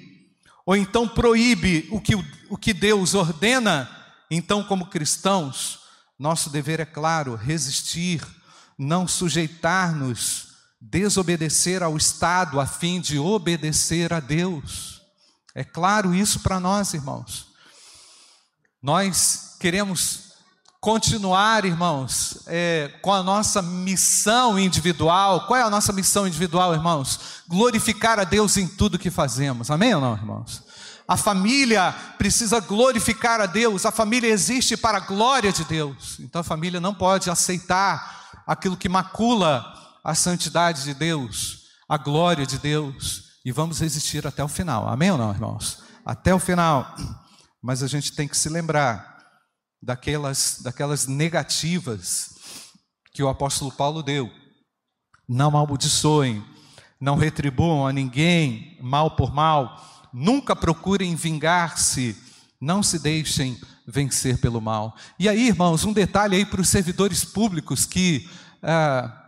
ou 0.64 0.76
então 0.76 1.08
proíbe 1.08 1.86
o 1.90 2.00
que, 2.00 2.14
o 2.48 2.56
que 2.56 2.72
Deus 2.72 3.14
ordena, 3.14 3.90
então, 4.30 4.62
como 4.62 4.86
cristãos, 4.86 5.80
nosso 6.18 6.50
dever 6.50 6.80
é 6.80 6.84
claro: 6.84 7.34
resistir, 7.34 8.26
não 8.78 9.06
sujeitar-nos 9.06 10.46
desobedecer 10.80 11.82
ao 11.82 11.96
Estado 11.96 12.60
a 12.60 12.66
fim 12.66 13.00
de 13.00 13.18
obedecer 13.18 14.12
a 14.12 14.20
Deus. 14.20 15.00
É 15.54 15.64
claro 15.64 16.14
isso 16.14 16.40
para 16.40 16.60
nós, 16.60 16.92
irmãos. 16.92 17.46
Nós 18.82 19.56
queremos 19.58 20.26
continuar, 20.80 21.64
irmãos, 21.64 22.38
é, 22.46 22.92
com 23.02 23.12
a 23.12 23.22
nossa 23.22 23.62
missão 23.62 24.58
individual. 24.58 25.46
Qual 25.46 25.58
é 25.58 25.62
a 25.62 25.70
nossa 25.70 25.92
missão 25.92 26.26
individual, 26.26 26.74
irmãos? 26.74 27.42
Glorificar 27.48 28.20
a 28.20 28.24
Deus 28.24 28.56
em 28.56 28.68
tudo 28.68 28.98
que 28.98 29.10
fazemos. 29.10 29.70
Amém 29.70 29.94
ou 29.94 30.00
não, 30.00 30.14
irmãos? 30.14 30.62
A 31.08 31.16
família 31.16 31.92
precisa 32.18 32.58
glorificar 32.58 33.40
a 33.40 33.46
Deus, 33.46 33.86
a 33.86 33.92
família 33.92 34.28
existe 34.28 34.76
para 34.76 34.98
a 34.98 35.06
glória 35.06 35.52
de 35.52 35.64
Deus. 35.64 36.18
Então 36.18 36.40
a 36.40 36.44
família 36.44 36.80
não 36.80 36.92
pode 36.92 37.30
aceitar 37.30 38.42
aquilo 38.46 38.76
que 38.76 38.88
macula 38.88 39.64
a 40.02 40.14
santidade 40.14 40.84
de 40.84 40.94
Deus, 40.94 41.62
a 41.88 41.96
glória 41.96 42.46
de 42.46 42.58
Deus, 42.58 43.24
e 43.44 43.52
vamos 43.52 43.80
resistir 43.80 44.26
até 44.26 44.42
o 44.42 44.48
final. 44.48 44.88
Amém 44.88 45.10
ou 45.12 45.18
não, 45.18 45.30
irmãos? 45.30 45.82
Até 46.04 46.34
o 46.34 46.38
final. 46.38 46.94
Mas 47.62 47.82
a 47.82 47.86
gente 47.86 48.12
tem 48.12 48.26
que 48.26 48.36
se 48.36 48.48
lembrar 48.48 49.16
daquelas, 49.80 50.58
daquelas 50.62 51.06
negativas 51.06 52.34
que 53.12 53.22
o 53.22 53.28
apóstolo 53.28 53.70
Paulo 53.70 54.02
deu. 54.02 54.30
Não 55.28 55.48
amaldiçoem, 55.48 56.44
não 57.00 57.16
retribuam 57.16 57.86
a 57.86 57.92
ninguém 57.92 58.78
mal 58.80 59.16
por 59.16 59.32
mal, 59.32 59.95
nunca 60.16 60.56
procurem 60.56 61.14
vingar-se, 61.14 62.16
não 62.58 62.82
se 62.82 62.98
deixem 62.98 63.60
vencer 63.86 64.38
pelo 64.38 64.62
mal. 64.62 64.96
E 65.18 65.28
aí, 65.28 65.48
irmãos, 65.48 65.84
um 65.84 65.92
detalhe 65.92 66.36
aí 66.36 66.46
para 66.46 66.62
os 66.62 66.70
servidores 66.70 67.22
públicos 67.22 67.84
que. 67.84 68.26
Ah, 68.62 69.22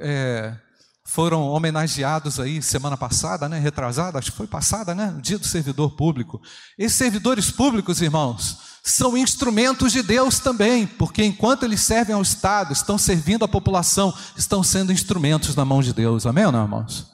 é, 0.00 0.56
foram 1.04 1.48
homenageados 1.48 2.38
aí 2.38 2.60
semana 2.60 2.94
passada, 2.94 3.48
né, 3.48 3.58
retrasada, 3.58 4.18
acho 4.18 4.30
que 4.30 4.36
foi 4.36 4.46
passada, 4.46 4.94
né, 4.94 5.18
dia 5.22 5.38
do 5.38 5.46
servidor 5.46 5.96
público. 5.96 6.40
Esses 6.78 6.98
servidores 6.98 7.50
públicos, 7.50 8.02
irmãos, 8.02 8.58
são 8.84 9.16
instrumentos 9.16 9.90
de 9.90 10.02
Deus 10.02 10.38
também, 10.38 10.86
porque 10.86 11.24
enquanto 11.24 11.62
eles 11.62 11.80
servem 11.80 12.14
ao 12.14 12.20
Estado, 12.20 12.74
estão 12.74 12.98
servindo 12.98 13.42
a 13.42 13.48
população, 13.48 14.12
estão 14.36 14.62
sendo 14.62 14.92
instrumentos 14.92 15.56
na 15.56 15.64
mão 15.64 15.80
de 15.80 15.94
Deus. 15.94 16.26
Amém 16.26 16.44
ou 16.44 16.52
não, 16.52 16.64
irmãos? 16.64 17.06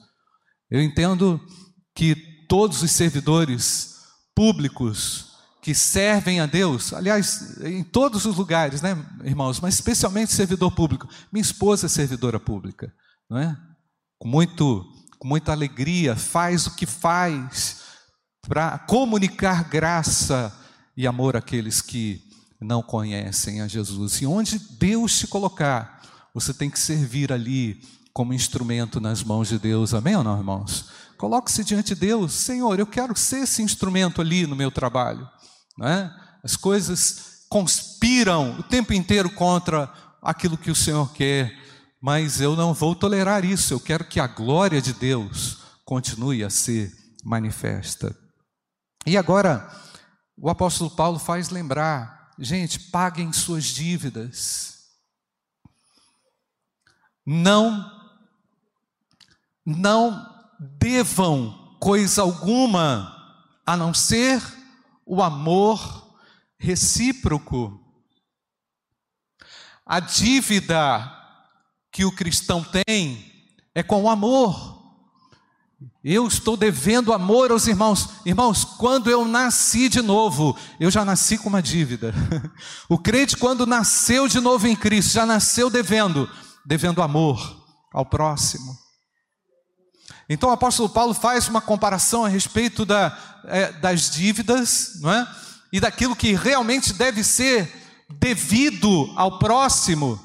Eu 0.69 0.81
entendo 0.81 1.39
que 1.95 2.34
todos 2.47 2.81
os 2.81 2.91
servidores 2.91 3.95
públicos 4.35 5.35
que 5.61 5.73
servem 5.73 6.39
a 6.39 6.45
Deus, 6.45 6.93
aliás, 6.93 7.57
em 7.63 7.83
todos 7.83 8.25
os 8.25 8.35
lugares, 8.35 8.83
né, 8.83 8.95
irmãos, 9.23 9.59
mas 9.59 9.73
especialmente 9.73 10.31
servidor 10.31 10.71
público. 10.75 11.09
Minha 11.31 11.41
esposa 11.41 11.87
é 11.87 11.89
servidora 11.89 12.39
pública, 12.39 12.93
não 13.27 13.39
é? 13.39 13.57
Com 14.19 14.27
muito, 14.27 14.85
com 15.17 15.27
muita 15.27 15.51
alegria, 15.51 16.15
faz 16.15 16.67
o 16.67 16.75
que 16.75 16.85
faz 16.85 17.77
para 18.47 18.77
comunicar 18.77 19.67
graça 19.67 20.53
e 20.95 21.07
amor 21.07 21.35
àqueles 21.35 21.81
que 21.81 22.21
não 22.61 22.83
conhecem 22.83 23.61
a 23.61 23.67
Jesus. 23.67 24.21
E 24.21 24.25
onde 24.27 24.59
Deus 24.59 25.17
te 25.17 25.25
colocar, 25.25 26.01
você 26.33 26.53
tem 26.53 26.69
que 26.69 26.77
servir 26.77 27.33
ali 27.33 27.81
como 28.13 28.33
instrumento 28.33 29.01
nas 29.01 29.23
mãos 29.23 29.49
de 29.49 29.57
Deus. 29.57 29.93
Amém 29.93 30.15
ou 30.15 30.23
não, 30.23 30.37
irmãos? 30.37 30.85
Coloque-se 31.17 31.63
diante 31.63 31.95
de 31.95 32.01
Deus, 32.01 32.33
Senhor, 32.33 32.79
eu 32.79 32.87
quero 32.87 33.15
ser 33.15 33.43
esse 33.43 33.61
instrumento 33.61 34.21
ali 34.21 34.45
no 34.45 34.55
meu 34.55 34.71
trabalho. 34.71 35.27
É? 35.83 36.09
As 36.43 36.55
coisas 36.55 37.45
conspiram 37.49 38.59
o 38.59 38.63
tempo 38.63 38.93
inteiro 38.93 39.29
contra 39.29 39.91
aquilo 40.21 40.57
que 40.57 40.71
o 40.71 40.75
Senhor 40.75 41.11
quer, 41.13 41.53
mas 42.01 42.41
eu 42.41 42.55
não 42.55 42.73
vou 42.73 42.95
tolerar 42.95 43.45
isso. 43.45 43.73
Eu 43.73 43.79
quero 43.79 44.05
que 44.05 44.19
a 44.19 44.27
glória 44.27 44.81
de 44.81 44.93
Deus 44.93 45.59
continue 45.83 46.43
a 46.43 46.49
ser 46.49 46.93
manifesta. 47.23 48.15
E 49.05 49.17
agora, 49.17 49.69
o 50.37 50.49
apóstolo 50.49 50.89
Paulo 50.89 51.19
faz 51.19 51.49
lembrar, 51.49 52.31
gente, 52.39 52.79
paguem 52.79 53.31
suas 53.31 53.65
dívidas. 53.65 54.75
Não 57.25 57.95
não 59.65 60.34
devam 60.79 61.77
coisa 61.79 62.21
alguma 62.21 63.15
a 63.65 63.77
não 63.77 63.93
ser 63.93 64.41
o 65.05 65.21
amor 65.21 66.17
recíproco. 66.57 67.79
A 69.85 69.99
dívida 69.99 71.11
que 71.91 72.03
o 72.03 72.11
cristão 72.11 72.63
tem 72.63 73.31
é 73.73 73.83
com 73.83 74.03
o 74.03 74.09
amor. 74.09 74.75
Eu 76.03 76.27
estou 76.27 76.55
devendo 76.55 77.13
amor 77.13 77.51
aos 77.51 77.67
irmãos. 77.67 78.09
Irmãos, 78.25 78.63
quando 78.63 79.09
eu 79.09 79.25
nasci 79.25 79.89
de 79.89 80.01
novo, 80.01 80.57
eu 80.79 80.89
já 80.89 81.03
nasci 81.03 81.37
com 81.37 81.49
uma 81.49 81.61
dívida. 81.61 82.13
O 82.87 82.97
crente, 82.97 83.35
quando 83.35 83.65
nasceu 83.65 84.27
de 84.27 84.39
novo 84.39 84.67
em 84.67 84.75
Cristo, 84.75 85.13
já 85.13 85.25
nasceu 85.25 85.69
devendo, 85.69 86.29
devendo 86.65 87.01
amor 87.01 87.63
ao 87.91 88.05
próximo. 88.05 88.84
Então 90.29 90.49
o 90.49 90.53
apóstolo 90.53 90.89
Paulo 90.89 91.13
faz 91.13 91.47
uma 91.47 91.61
comparação 91.61 92.25
a 92.25 92.29
respeito 92.29 92.85
da, 92.85 93.17
é, 93.45 93.71
das 93.71 94.09
dívidas, 94.09 94.99
não 94.99 95.11
é? 95.11 95.27
E 95.71 95.79
daquilo 95.79 96.15
que 96.15 96.33
realmente 96.33 96.93
deve 96.93 97.23
ser 97.23 97.71
devido 98.19 99.11
ao 99.15 99.37
próximo. 99.39 100.19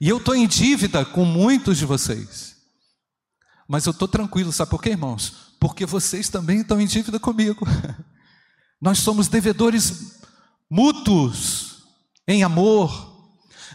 E 0.00 0.08
eu 0.08 0.18
estou 0.18 0.34
em 0.34 0.46
dívida 0.46 1.04
com 1.04 1.24
muitos 1.24 1.78
de 1.78 1.86
vocês. 1.86 2.54
Mas 3.68 3.86
eu 3.86 3.92
estou 3.92 4.08
tranquilo, 4.08 4.52
sabe 4.52 4.70
por 4.70 4.82
quê, 4.82 4.90
irmãos? 4.90 5.54
Porque 5.58 5.86
vocês 5.86 6.28
também 6.28 6.60
estão 6.60 6.80
em 6.80 6.86
dívida 6.86 7.18
comigo. 7.18 7.66
Nós 8.80 8.98
somos 8.98 9.28
devedores 9.28 10.20
mútuos 10.68 11.84
em 12.26 12.42
amor. 12.42 13.14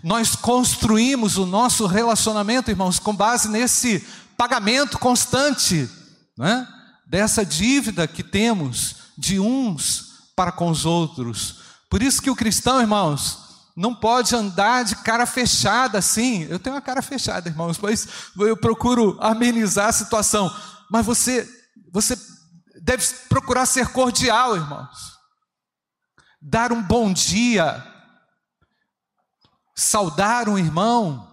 Nós 0.03 0.35
construímos 0.35 1.37
o 1.37 1.45
nosso 1.45 1.85
relacionamento, 1.87 2.69
irmãos, 2.69 2.99
com 2.99 3.15
base 3.15 3.49
nesse 3.49 4.05
pagamento 4.39 4.97
constante 4.97 5.89
não 6.37 6.47
é? 6.47 6.65
dessa 7.05 7.45
dívida 7.45 8.07
que 8.07 8.23
temos 8.23 8.95
de 9.17 9.37
uns 9.37 10.31
para 10.33 10.49
com 10.49 10.69
os 10.69 10.85
outros. 10.85 11.59
Por 11.89 12.01
isso 12.01 12.21
que 12.21 12.29
o 12.29 12.35
cristão, 12.35 12.79
irmãos, 12.79 13.67
não 13.75 13.93
pode 13.93 14.33
andar 14.33 14.85
de 14.85 14.95
cara 14.95 15.25
fechada 15.25 15.97
assim. 15.97 16.43
Eu 16.43 16.57
tenho 16.57 16.73
uma 16.73 16.81
cara 16.81 17.01
fechada, 17.01 17.49
irmãos, 17.49 17.77
mas 17.79 18.07
eu 18.37 18.55
procuro 18.55 19.17
amenizar 19.19 19.89
a 19.89 19.91
situação. 19.91 20.49
Mas 20.89 21.05
você, 21.05 21.45
você 21.91 22.17
deve 22.81 23.05
procurar 23.27 23.65
ser 23.65 23.89
cordial, 23.89 24.55
irmãos. 24.55 25.17
Dar 26.41 26.71
um 26.71 26.81
bom 26.81 27.11
dia, 27.11 27.85
saudar 29.75 30.47
um 30.47 30.57
irmão, 30.57 31.27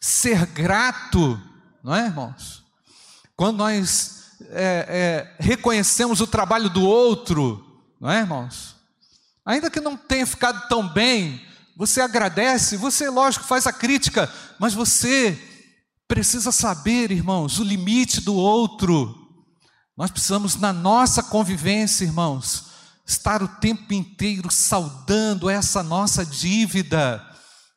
ser 0.00 0.46
grato, 0.46 1.47
não 1.88 1.96
é, 1.96 2.04
irmãos? 2.04 2.62
Quando 3.34 3.56
nós 3.56 4.32
é, 4.50 5.32
é, 5.40 5.42
reconhecemos 5.42 6.20
o 6.20 6.26
trabalho 6.26 6.68
do 6.68 6.82
outro, 6.84 7.82
não 7.98 8.10
é, 8.10 8.18
irmãos? 8.18 8.76
Ainda 9.42 9.70
que 9.70 9.80
não 9.80 9.96
tenha 9.96 10.26
ficado 10.26 10.68
tão 10.68 10.86
bem, 10.86 11.42
você 11.74 12.02
agradece, 12.02 12.76
você, 12.76 13.08
lógico, 13.08 13.46
faz 13.46 13.66
a 13.66 13.72
crítica, 13.72 14.30
mas 14.58 14.74
você 14.74 15.42
precisa 16.06 16.52
saber, 16.52 17.10
irmãos, 17.10 17.58
o 17.58 17.64
limite 17.64 18.20
do 18.20 18.34
outro. 18.34 19.26
Nós 19.96 20.10
precisamos, 20.10 20.56
na 20.56 20.74
nossa 20.74 21.22
convivência, 21.22 22.04
irmãos, 22.04 22.66
estar 23.06 23.42
o 23.42 23.48
tempo 23.48 23.94
inteiro 23.94 24.50
saudando 24.50 25.48
essa 25.48 25.82
nossa 25.82 26.22
dívida 26.22 27.26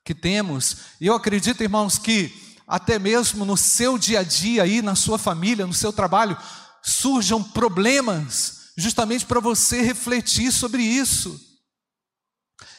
que 0.04 0.14
temos. 0.14 0.76
E 1.00 1.08
eu 1.08 1.16
acredito, 1.16 1.64
irmãos, 1.64 1.98
que 1.98 2.41
até 2.72 2.98
mesmo 2.98 3.44
no 3.44 3.58
seu 3.58 3.98
dia 3.98 4.22
a 4.22 4.24
dia 4.24 4.64
aí, 4.64 4.82
na 4.82 4.96
sua 4.96 5.18
família, 5.18 5.68
no 5.68 5.74
seu 5.74 5.92
trabalho, 5.92 6.38
surjam 6.82 7.44
problemas, 7.44 8.72
justamente 8.78 9.26
para 9.26 9.42
você 9.42 9.82
refletir 9.82 10.54
sobre 10.54 10.82
isso. 10.82 11.38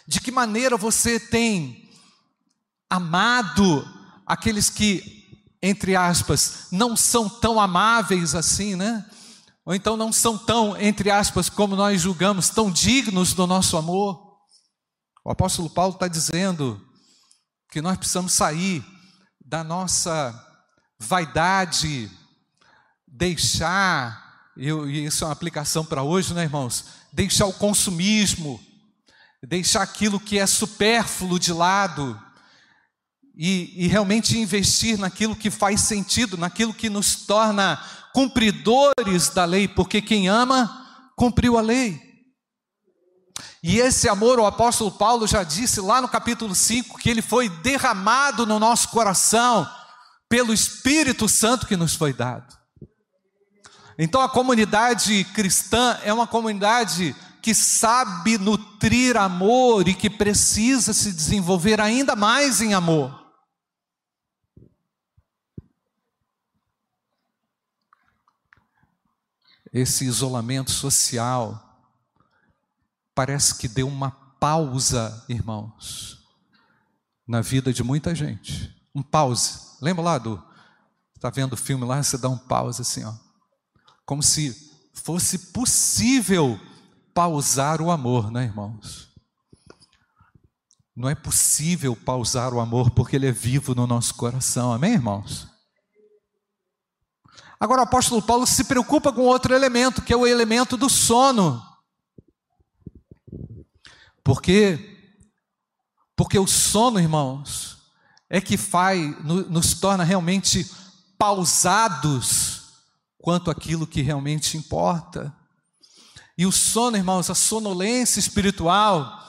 De 0.09 0.19
que 0.19 0.33
maneira 0.33 0.79
você 0.79 1.21
tem 1.21 1.91
amado 2.89 3.87
aqueles 4.27 4.71
que, 4.71 5.29
entre 5.63 5.95
aspas, 5.95 6.69
não 6.73 6.97
são 6.97 7.29
tão 7.29 7.61
amáveis 7.61 8.35
assim, 8.35 8.75
né? 8.75 9.05
Ou 9.63 9.75
então 9.75 9.95
não 9.95 10.11
são 10.11 10.39
tão, 10.39 10.75
entre 10.81 11.11
aspas, 11.11 11.51
como 11.51 11.77
nós 11.77 12.01
julgamos, 12.01 12.49
tão 12.49 12.71
dignos 12.71 13.35
do 13.35 13.47
nosso 13.47 13.77
amor. 13.77 14.39
O 15.23 15.31
apóstolo 15.31 15.69
Paulo 15.69 15.93
está 15.93 16.09
dizendo 16.09 16.81
que 17.71 17.83
nós 17.83 17.99
precisamos 17.99 18.33
sair 18.33 18.83
da 19.53 19.63
nossa 19.63 20.35
vaidade, 20.99 22.11
deixar, 23.07 24.49
e 24.57 25.05
isso 25.05 25.25
é 25.25 25.27
uma 25.27 25.33
aplicação 25.35 25.85
para 25.85 26.03
hoje, 26.03 26.33
né, 26.33 26.45
irmãos? 26.45 26.87
Deixar 27.13 27.45
o 27.45 27.53
consumismo, 27.53 28.59
deixar 29.47 29.83
aquilo 29.83 30.19
que 30.19 30.39
é 30.39 30.47
supérfluo 30.47 31.39
de 31.39 31.53
lado 31.53 32.19
e, 33.37 33.85
e 33.85 33.89
realmente 33.89 34.39
investir 34.39 34.97
naquilo 34.97 35.37
que 35.37 35.51
faz 35.51 35.83
sentido, 35.83 36.39
naquilo 36.39 36.73
que 36.73 36.89
nos 36.89 37.15
torna 37.15 37.79
cumpridores 38.15 39.29
da 39.35 39.45
lei, 39.45 39.69
porque 39.69 40.01
quem 40.01 40.29
ama, 40.29 41.13
cumpriu 41.15 41.59
a 41.59 41.61
lei. 41.61 42.01
E 43.63 43.79
esse 43.79 44.09
amor, 44.09 44.41
o 44.41 44.47
apóstolo 44.47 44.91
Paulo 44.91 45.25
já 45.27 45.45
disse 45.45 45.81
lá 45.81 46.01
no 46.01 46.09
capítulo 46.09 46.53
5 46.53 46.99
que 46.99 47.09
ele 47.09 47.23
foi 47.23 47.49
derramado 47.49 48.45
no 48.45 48.59
nosso 48.59 48.89
coração 48.89 49.71
pelo 50.29 50.53
Espírito 50.53 51.29
Santo 51.29 51.67
que 51.67 51.77
nos 51.77 51.95
foi 51.95 52.13
dado. 52.13 52.59
Então 53.97 54.21
a 54.21 54.29
comunidade 54.29 55.23
cristã 55.33 55.97
é 56.03 56.13
uma 56.13 56.27
comunidade 56.27 57.15
que 57.41 57.55
sabe 57.55 58.37
nutrir 58.37 59.17
amor 59.17 59.87
e 59.87 59.95
que 59.95 60.11
precisa 60.11 60.93
se 60.93 61.13
desenvolver 61.13 61.81
ainda 61.81 62.17
mais 62.17 62.61
em 62.61 62.75
amor. 62.75 63.21
Esse 69.73 70.05
isolamento 70.05 70.73
social 70.73 71.72
parece 73.15 73.57
que 73.57 73.69
deu 73.69 73.89
uma 73.89 74.11
pausa, 74.11 75.25
irmãos, 75.29 76.19
na 77.27 77.41
vida 77.41 77.73
de 77.73 77.83
muita 77.83 78.15
gente. 78.15 78.75
Um 78.95 79.03
pause. 79.03 79.79
Lembra 79.81 80.03
lá 80.03 80.19
do. 80.19 80.43
Está 81.17 81.31
vendo 81.31 81.53
o 81.53 81.57
filme 81.57 81.85
lá? 81.85 82.03
Você 82.03 82.19
dá 82.19 82.29
um 82.29 82.39
pause 82.39 82.83
assim, 82.83 83.05
ó 83.05 83.15
como 84.05 84.23
se 84.23 84.55
fosse 84.93 85.39
possível 85.53 86.61
pausar 87.15 87.81
o 87.81 87.91
amor, 87.91 88.31
né, 88.31 88.45
irmãos? 88.45 89.09
Não 90.95 91.09
é 91.09 91.15
possível 91.15 91.97
pausar 91.97 92.53
o 92.53 92.61
amor 92.61 92.91
porque 92.91 93.17
ele 93.17 93.27
é 93.27 93.33
vivo 93.33 93.75
no 93.75 93.87
nosso 93.87 94.15
coração, 94.15 94.73
amém, 94.73 94.93
irmãos? 94.93 95.49
Agora 97.59 97.81
o 97.81 97.85
apóstolo 97.85 98.21
Paulo 98.21 98.47
se 98.47 98.65
preocupa 98.65 99.13
com 99.13 99.23
outro 99.23 99.55
elemento, 99.55 100.03
que 100.03 100.13
é 100.13 100.17
o 100.17 100.27
elemento 100.27 100.77
do 100.77 100.91
sono. 100.91 101.63
Porque 104.25 104.91
porque 106.17 106.39
o 106.39 106.47
sono, 106.47 107.01
irmãos, 107.01 107.79
é 108.29 108.41
que 108.41 108.57
faz 108.57 109.25
nos 109.25 109.75
torna 109.75 110.05
realmente 110.05 110.71
pausados 111.19 112.63
quanto 113.19 113.51
aquilo 113.51 113.87
que 113.87 114.03
realmente 114.03 114.57
importa. 114.57 115.35
E 116.37 116.47
o 116.47 116.53
sono, 116.53 116.97
irmãos, 116.97 117.31
a 117.31 117.35
sonolência 117.35 118.19
espiritual, 118.19 119.23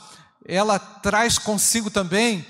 ela 0.45 0.79
traz 0.79 1.37
consigo 1.37 1.89
também 1.89 2.45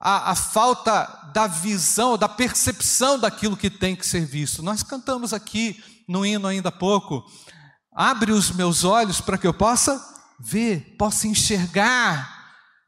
a, 0.00 0.32
a, 0.32 0.34
falta 0.34 1.30
da 1.32 1.46
visão, 1.46 2.18
da 2.18 2.28
percepção 2.28 3.18
daquilo 3.18 3.56
que 3.56 3.70
tem 3.70 3.94
que 3.94 4.06
ser 4.06 4.26
visto. 4.26 4.62
Nós 4.62 4.82
cantamos 4.82 5.32
aqui 5.32 5.82
no 6.08 6.26
hino 6.26 6.48
ainda 6.48 6.68
há 6.68 6.72
pouco. 6.72 7.24
Abre 7.94 8.32
os 8.32 8.50
meus 8.50 8.84
olhos 8.84 9.20
para 9.20 9.38
que 9.38 9.46
eu 9.46 9.54
possa 9.54 10.11
ver, 10.42 10.96
possa 10.98 11.28
enxergar, 11.28 12.42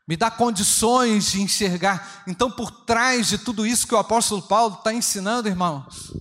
me 0.07 0.17
dá 0.17 0.31
condições 0.31 1.31
de 1.31 1.41
enxergar. 1.41 2.25
Então, 2.27 2.51
por 2.51 2.71
trás 2.71 3.29
de 3.29 3.39
tudo 3.39 3.65
isso 3.65 3.87
que 3.87 3.95
o 3.95 3.99
apóstolo 3.99 4.43
Paulo 4.43 4.75
está 4.75 4.93
ensinando, 4.93 5.49
irmãos, 5.49 6.13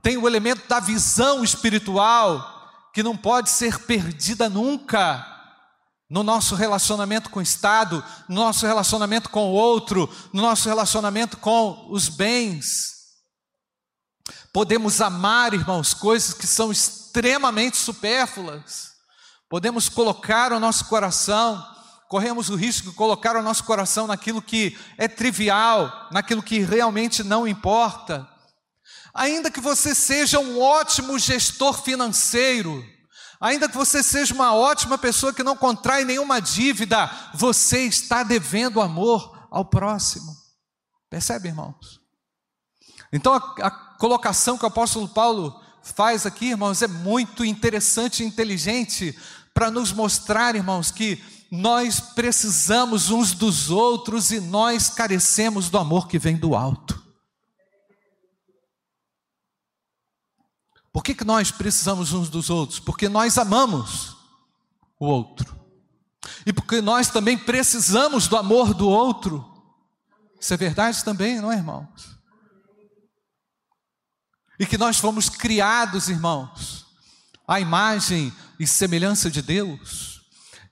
tem 0.00 0.16
o 0.16 0.26
elemento 0.28 0.68
da 0.68 0.78
visão 0.78 1.42
espiritual, 1.42 2.52
que 2.92 3.02
não 3.02 3.16
pode 3.16 3.50
ser 3.50 3.80
perdida 3.80 4.48
nunca 4.48 5.26
no 6.08 6.22
nosso 6.22 6.54
relacionamento 6.54 7.28
com 7.28 7.40
o 7.40 7.42
Estado, 7.42 8.04
no 8.28 8.36
nosso 8.36 8.66
relacionamento 8.66 9.28
com 9.30 9.50
o 9.50 9.52
outro, 9.52 10.08
no 10.32 10.42
nosso 10.42 10.68
relacionamento 10.68 11.38
com 11.38 11.88
os 11.90 12.08
bens. 12.08 12.94
Podemos 14.52 15.00
amar, 15.00 15.52
irmãos, 15.54 15.92
coisas 15.92 16.32
que 16.32 16.46
são 16.46 16.70
extremamente 16.70 17.76
supérfluas. 17.76 18.93
Podemos 19.54 19.88
colocar 19.88 20.52
o 20.52 20.58
nosso 20.58 20.86
coração, 20.86 21.64
corremos 22.08 22.50
o 22.50 22.56
risco 22.56 22.90
de 22.90 22.96
colocar 22.96 23.36
o 23.36 23.42
nosso 23.42 23.62
coração 23.62 24.04
naquilo 24.04 24.42
que 24.42 24.76
é 24.98 25.06
trivial, 25.06 26.08
naquilo 26.10 26.42
que 26.42 26.58
realmente 26.58 27.22
não 27.22 27.46
importa. 27.46 28.28
Ainda 29.14 29.52
que 29.52 29.60
você 29.60 29.94
seja 29.94 30.40
um 30.40 30.60
ótimo 30.60 31.16
gestor 31.20 31.80
financeiro, 31.80 32.84
ainda 33.40 33.68
que 33.68 33.76
você 33.76 34.02
seja 34.02 34.34
uma 34.34 34.52
ótima 34.52 34.98
pessoa 34.98 35.32
que 35.32 35.44
não 35.44 35.56
contrai 35.56 36.04
nenhuma 36.04 36.40
dívida, 36.40 37.08
você 37.32 37.84
está 37.84 38.24
devendo 38.24 38.80
amor 38.80 39.46
ao 39.52 39.64
próximo. 39.64 40.34
Percebe, 41.08 41.50
irmãos? 41.50 42.00
Então 43.12 43.32
a, 43.32 43.54
a 43.68 43.70
colocação 43.70 44.58
que 44.58 44.64
o 44.64 44.66
apóstolo 44.66 45.08
Paulo 45.08 45.62
faz 45.80 46.26
aqui, 46.26 46.46
irmãos, 46.46 46.82
é 46.82 46.88
muito 46.88 47.44
interessante 47.44 48.24
e 48.24 48.26
inteligente 48.26 49.16
para 49.54 49.70
nos 49.70 49.92
mostrar, 49.92 50.56
irmãos, 50.56 50.90
que 50.90 51.22
nós 51.50 52.00
precisamos 52.00 53.10
uns 53.10 53.32
dos 53.32 53.70
outros 53.70 54.32
e 54.32 54.40
nós 54.40 54.90
carecemos 54.90 55.70
do 55.70 55.78
amor 55.78 56.08
que 56.08 56.18
vem 56.18 56.36
do 56.36 56.56
alto. 56.56 57.00
Por 60.92 61.02
que, 61.02 61.14
que 61.14 61.24
nós 61.24 61.52
precisamos 61.52 62.12
uns 62.12 62.28
dos 62.28 62.50
outros? 62.50 62.80
Porque 62.80 63.08
nós 63.08 63.38
amamos 63.38 64.16
o 64.98 65.06
outro. 65.06 65.54
E 66.44 66.52
porque 66.52 66.80
nós 66.80 67.08
também 67.08 67.38
precisamos 67.38 68.26
do 68.26 68.36
amor 68.36 68.74
do 68.74 68.88
outro. 68.88 69.44
Isso 70.40 70.52
é 70.52 70.56
verdade 70.56 71.04
também, 71.04 71.40
não 71.40 71.50
é, 71.50 71.56
irmãos? 71.56 72.18
E 74.58 74.66
que 74.66 74.78
nós 74.78 74.98
fomos 74.98 75.28
criados, 75.28 76.08
irmãos, 76.08 76.83
à 77.46 77.60
imagem 77.60 78.32
e 78.58 78.66
semelhança 78.66 79.30
de 79.30 79.42
Deus, 79.42 80.22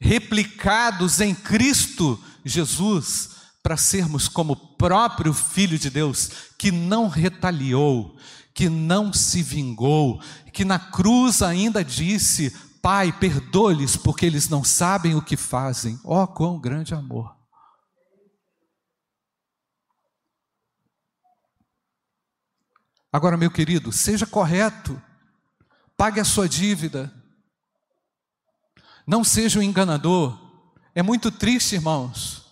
replicados 0.00 1.20
em 1.20 1.34
Cristo 1.34 2.22
Jesus, 2.44 3.30
para 3.62 3.76
sermos 3.76 4.28
como 4.28 4.54
o 4.54 4.56
próprio 4.56 5.32
Filho 5.32 5.78
de 5.78 5.88
Deus, 5.88 6.30
que 6.58 6.72
não 6.72 7.08
retaliou, 7.08 8.16
que 8.52 8.68
não 8.68 9.12
se 9.12 9.42
vingou, 9.42 10.20
que 10.52 10.64
na 10.64 10.78
cruz 10.78 11.42
ainda 11.42 11.84
disse: 11.84 12.50
Pai, 12.82 13.12
perdoe-lhes, 13.12 13.96
porque 13.96 14.26
eles 14.26 14.48
não 14.48 14.64
sabem 14.64 15.14
o 15.14 15.22
que 15.22 15.36
fazem. 15.36 15.98
Oh, 16.02 16.26
quão 16.26 16.58
grande 16.58 16.94
amor! 16.94 17.36
Agora, 23.12 23.36
meu 23.36 23.50
querido, 23.50 23.92
seja 23.92 24.26
correto, 24.26 25.00
pague 26.02 26.18
a 26.18 26.24
sua 26.24 26.48
dívida, 26.48 27.14
não 29.06 29.22
seja 29.22 29.60
um 29.60 29.62
enganador. 29.62 30.36
É 30.96 31.00
muito 31.00 31.30
triste, 31.30 31.76
irmãos, 31.76 32.42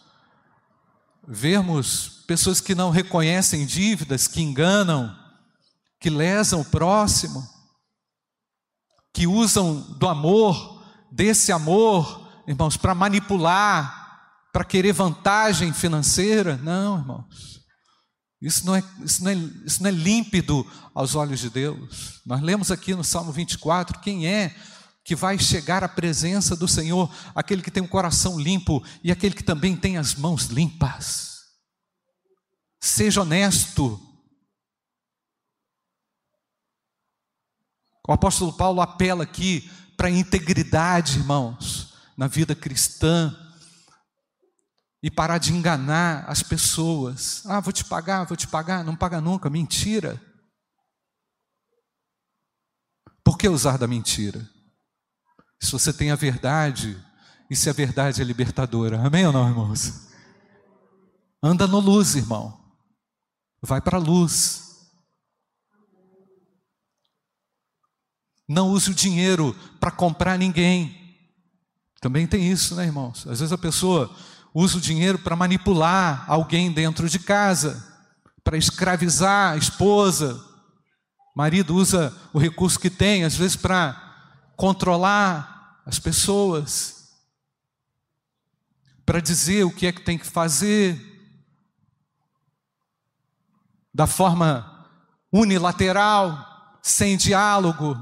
vermos 1.26 2.22
pessoas 2.28 2.60
que 2.60 2.76
não 2.76 2.90
reconhecem 2.90 3.66
dívidas, 3.66 4.28
que 4.28 4.40
enganam, 4.40 5.12
que 5.98 6.08
lesam 6.08 6.60
o 6.60 6.64
próximo, 6.64 7.44
que 9.12 9.26
usam 9.26 9.80
do 9.98 10.06
amor, 10.06 10.86
desse 11.10 11.50
amor, 11.50 12.30
irmãos, 12.46 12.76
para 12.76 12.94
manipular, 12.94 14.46
para 14.52 14.62
querer 14.62 14.92
vantagem 14.92 15.72
financeira. 15.72 16.56
Não, 16.56 17.00
irmãos. 17.00 17.59
Isso 18.40 18.64
não, 18.64 18.74
é, 18.74 18.82
isso, 19.04 19.22
não 19.22 19.30
é, 19.30 19.34
isso 19.34 19.82
não 19.82 19.90
é 19.90 19.92
límpido 19.92 20.66
aos 20.94 21.14
olhos 21.14 21.40
de 21.40 21.50
Deus. 21.50 22.20
Nós 22.24 22.40
lemos 22.40 22.70
aqui 22.70 22.94
no 22.94 23.04
Salmo 23.04 23.30
24: 23.30 23.98
quem 24.00 24.26
é 24.26 24.56
que 25.04 25.14
vai 25.14 25.38
chegar 25.38 25.82
à 25.84 25.88
presença 25.88 26.54
do 26.54 26.68
Senhor, 26.68 27.12
aquele 27.34 27.62
que 27.62 27.70
tem 27.70 27.82
um 27.82 27.88
coração 27.88 28.38
limpo 28.38 28.82
e 29.02 29.10
aquele 29.10 29.34
que 29.34 29.42
também 29.42 29.76
tem 29.76 29.98
as 29.98 30.14
mãos 30.14 30.46
limpas. 30.46 31.40
Seja 32.80 33.22
honesto. 33.22 34.00
O 38.08 38.12
apóstolo 38.12 38.52
Paulo 38.52 38.80
apela 38.80 39.24
aqui 39.24 39.70
para 39.96 40.08
a 40.08 40.10
integridade, 40.10 41.18
irmãos, 41.18 41.92
na 42.16 42.26
vida 42.26 42.54
cristã. 42.54 43.36
E 45.02 45.10
parar 45.10 45.38
de 45.38 45.52
enganar 45.52 46.24
as 46.28 46.42
pessoas. 46.42 47.42
Ah, 47.46 47.60
vou 47.60 47.72
te 47.72 47.84
pagar, 47.84 48.24
vou 48.24 48.36
te 48.36 48.46
pagar, 48.46 48.84
não 48.84 48.94
paga 48.94 49.20
nunca, 49.20 49.48
mentira. 49.48 50.20
Por 53.24 53.38
que 53.38 53.48
usar 53.48 53.78
da 53.78 53.86
mentira? 53.86 54.48
Se 55.60 55.72
você 55.72 55.92
tem 55.92 56.10
a 56.10 56.16
verdade, 56.16 57.02
e 57.50 57.56
se 57.56 57.68
a 57.68 57.72
verdade 57.72 58.22
é 58.22 58.24
libertadora. 58.24 59.04
Amém 59.04 59.26
ou 59.26 59.32
não, 59.32 59.48
irmãos? 59.48 60.08
Anda 61.42 61.66
no 61.66 61.80
luz, 61.80 62.14
irmão. 62.14 62.56
Vai 63.60 63.80
para 63.80 63.98
a 63.98 64.00
luz. 64.00 64.88
Não 68.48 68.70
use 68.70 68.90
o 68.90 68.94
dinheiro 68.94 69.52
para 69.80 69.90
comprar 69.90 70.38
ninguém. 70.38 70.96
Também 72.00 72.26
tem 72.26 72.50
isso, 72.50 72.76
né, 72.76 72.84
irmãos? 72.84 73.26
Às 73.26 73.40
vezes 73.40 73.52
a 73.52 73.58
pessoa 73.58 74.14
usa 74.54 74.78
o 74.78 74.80
dinheiro 74.80 75.18
para 75.18 75.36
manipular 75.36 76.24
alguém 76.28 76.72
dentro 76.72 77.08
de 77.08 77.18
casa, 77.18 77.86
para 78.42 78.56
escravizar 78.56 79.52
a 79.52 79.56
esposa. 79.56 80.34
O 81.34 81.38
marido 81.38 81.74
usa 81.74 82.16
o 82.32 82.38
recurso 82.38 82.78
que 82.78 82.90
tem, 82.90 83.24
às 83.24 83.36
vezes 83.36 83.56
para 83.56 84.08
controlar 84.56 85.80
as 85.86 85.98
pessoas, 85.98 87.08
para 89.06 89.20
dizer 89.20 89.64
o 89.64 89.74
que 89.74 89.86
é 89.86 89.92
que 89.92 90.02
tem 90.02 90.18
que 90.18 90.26
fazer, 90.26 91.08
da 93.92 94.06
forma 94.06 94.88
unilateral, 95.32 96.78
sem 96.82 97.16
diálogo. 97.16 97.96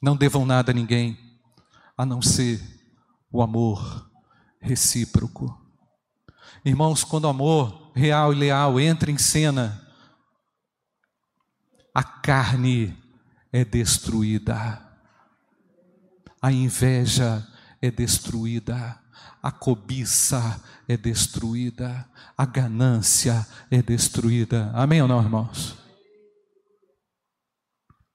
Não 0.00 0.16
devam 0.16 0.44
nada 0.44 0.70
a 0.70 0.74
ninguém, 0.74 1.18
a 1.96 2.04
não 2.04 2.20
ser 2.20 2.73
o 3.34 3.42
amor 3.42 4.08
recíproco. 4.60 5.60
Irmãos, 6.64 7.02
quando 7.02 7.24
o 7.24 7.28
amor 7.28 7.90
real 7.92 8.32
e 8.32 8.36
leal 8.36 8.78
entra 8.78 9.10
em 9.10 9.18
cena, 9.18 9.84
a 11.92 12.04
carne 12.04 12.96
é 13.52 13.64
destruída, 13.64 14.80
a 16.40 16.52
inveja 16.52 17.44
é 17.82 17.90
destruída, 17.90 19.00
a 19.42 19.50
cobiça 19.50 20.62
é 20.86 20.96
destruída, 20.96 22.08
a 22.38 22.46
ganância 22.46 23.44
é 23.68 23.82
destruída. 23.82 24.70
Amém 24.74 25.02
ou 25.02 25.08
não, 25.08 25.20
irmãos? 25.20 25.76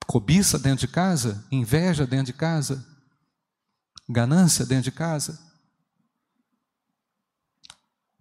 Cobiça 0.06 0.58
dentro 0.58 0.86
de 0.86 0.92
casa, 0.92 1.46
inveja 1.52 2.06
dentro 2.06 2.26
de 2.26 2.32
casa, 2.32 2.89
ganância 4.10 4.66
dentro 4.66 4.84
de 4.84 4.92
casa, 4.92 5.38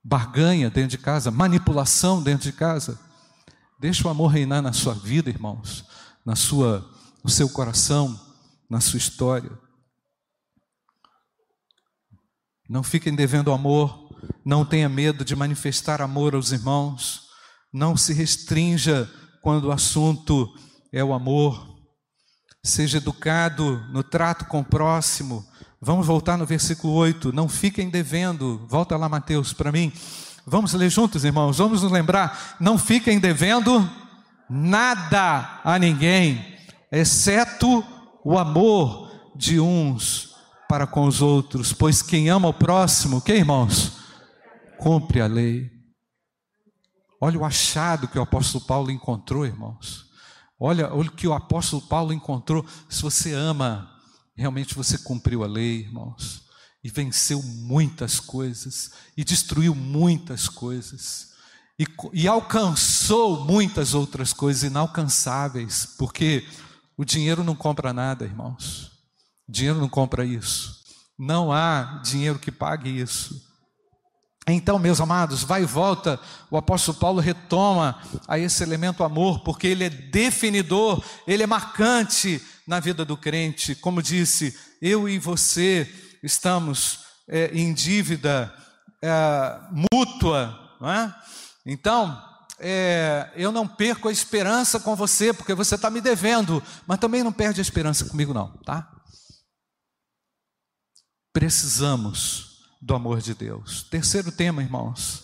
barganha 0.04 0.70
dentro 0.70 0.92
de 0.92 0.98
casa, 0.98 1.32
manipulação 1.32 2.22
dentro 2.22 2.50
de 2.50 2.56
casa. 2.56 3.00
Deixa 3.80 4.08
o 4.08 4.12
amor 4.12 4.28
reinar 4.28 4.62
na 4.62 4.74
sua 4.74 4.94
vida, 4.94 5.30
irmãos, 5.30 5.86
na 6.26 6.36
sua, 6.36 6.88
no 7.24 7.30
seu 7.30 7.50
coração, 7.50 8.20
na 8.70 8.80
sua 8.80 8.98
história. 8.98 9.52
Não 12.68 12.84
fiquem 12.84 13.16
devendo 13.16 13.52
amor, 13.52 14.16
não 14.46 14.64
tenha 14.64 14.88
medo 14.88 15.26
de 15.26 15.36
manifestar 15.36 16.02
amor 16.02 16.36
aos 16.36 16.52
irmãos, 16.52 17.30
não 17.74 17.98
se 17.98 18.14
restrinja 18.14 19.10
quando 19.42 19.66
o 19.66 19.72
assunto 19.72 20.54
é 20.92 21.04
o 21.04 21.14
amor. 21.14 21.79
Seja 22.64 22.98
educado 22.98 23.86
no 23.92 24.04
trato 24.04 24.46
com 24.46 24.60
o 24.60 24.66
próximo. 24.66 25.46
Vamos 25.82 26.06
voltar 26.06 26.38
no 26.38 26.46
versículo 26.46 26.94
8. 26.94 27.32
Não 27.32 27.48
fiquem 27.48 27.90
devendo. 27.90 28.66
Volta 28.68 28.98
lá, 28.98 29.08
Mateus, 29.08 29.54
para 29.54 29.72
mim. 29.72 29.94
Vamos 30.46 30.74
ler 30.74 30.90
juntos, 30.90 31.24
irmãos. 31.24 31.58
Vamos 31.58 31.84
nos 31.84 31.92
lembrar. 31.92 32.58
Não 32.60 32.78
fiquem 32.78 33.20
devendo 33.20 33.90
nada 34.50 35.62
a 35.64 35.78
ninguém, 35.78 36.58
exceto 36.92 37.86
o 38.26 38.38
amor 38.38 39.12
de 39.36 39.60
uns 39.60 40.36
para 40.68 40.88
com 40.88 41.06
os 41.06 41.22
outros. 41.22 41.72
Pois 41.72 42.02
quem 42.02 42.30
ama 42.30 42.48
o 42.48 42.54
próximo, 42.54 43.22
que 43.22 43.34
irmãos? 43.34 43.98
Cumpre 44.80 45.22
a 45.22 45.28
lei. 45.28 45.70
Olha 47.22 47.38
o 47.38 47.46
achado 47.46 48.08
que 48.08 48.18
o 48.18 48.22
apóstolo 48.22 48.66
Paulo 48.66 48.90
encontrou, 48.90 49.46
irmãos. 49.46 50.09
Olha, 50.60 50.94
olha 50.94 51.10
o 51.10 51.14
que 51.14 51.28
o 51.28 51.34
apóstolo 51.34 51.82
Paulo 51.82 52.12
encontrou. 52.12 52.66
Se 52.90 53.02
você 53.02 53.34
ama, 53.34 53.90
realmente 54.36 54.76
você 54.76 54.98
cumpriu 54.98 55.44
a 55.44 55.48
lei, 55.48 55.82
irmãos 55.82 56.50
e 56.84 56.90
venceu 56.90 57.42
muitas 57.44 58.20
coisas, 58.20 58.92
e 59.18 59.24
destruiu 59.24 59.76
muitas 59.76 60.48
coisas, 60.48 61.30
e, 61.78 61.86
e, 62.12 62.28
alcançou 62.28 63.46
muitas 63.46 63.94
outras 63.94 64.34
coisas 64.34 64.64
inalcançáveis, 64.64 65.96
porque 65.98 66.46
o 66.98 67.06
dinheiro 67.06 67.42
não 67.44 67.56
compra 67.56 67.94
nada, 67.94 68.26
irmãos. 68.26 68.92
O 69.48 69.52
dinheiro 69.52 69.80
não 69.80 69.88
compra 69.88 70.26
isso. 70.26 70.78
Não 71.18 71.54
há 71.54 72.02
dinheiro 72.04 72.38
que 72.38 72.52
pague 72.52 72.90
isso. 72.90 73.49
Então, 74.52 74.80
meus 74.80 75.00
amados, 75.00 75.44
vai 75.44 75.64
e 75.64 75.66
volta, 75.66 76.20
o 76.50 76.58
apóstolo 76.58 76.98
Paulo 76.98 77.20
retoma 77.20 78.02
a 78.28 78.40
esse 78.40 78.64
elemento 78.64 79.04
amor, 79.04 79.42
porque 79.42 79.68
ele 79.68 79.84
é 79.84 79.90
definidor, 79.90 81.04
ele 81.28 81.44
é 81.44 81.48
marcante 81.48 82.42
na 82.66 82.80
vida 82.80 83.06
do 83.06 83.18
crente. 83.18 83.76
Como 83.76 84.02
disse, 84.02 84.58
eu 84.82 85.08
e 85.08 85.20
você 85.20 85.92
estamos 86.24 87.02
é, 87.28 87.52
em 87.54 87.74
dívida 87.74 88.54
é, 89.02 89.60
mútua, 89.94 90.78
não 90.80 90.92
é? 90.92 91.16
Então, 91.66 92.20
é, 92.60 93.32
eu 93.36 93.52
não 93.52 93.68
perco 93.68 94.10
a 94.10 94.12
esperança 94.12 94.80
com 94.80 94.96
você, 94.96 95.32
porque 95.34 95.54
você 95.54 95.76
está 95.76 95.90
me 95.90 96.02
devendo, 96.02 96.64
mas 96.88 97.00
também 97.00 97.24
não 97.24 97.32
perde 97.32 97.62
a 97.62 97.64
esperança 97.64 98.06
comigo, 98.06 98.34
não, 98.34 98.50
tá? 98.64 98.90
Precisamos 101.32 102.49
do 102.82 102.96
amor 102.96 103.22
de 103.22 103.34
Deus. 103.34 103.84
Terceiro 103.84 104.32
tema, 104.32 104.62
irmãos, 104.62 105.24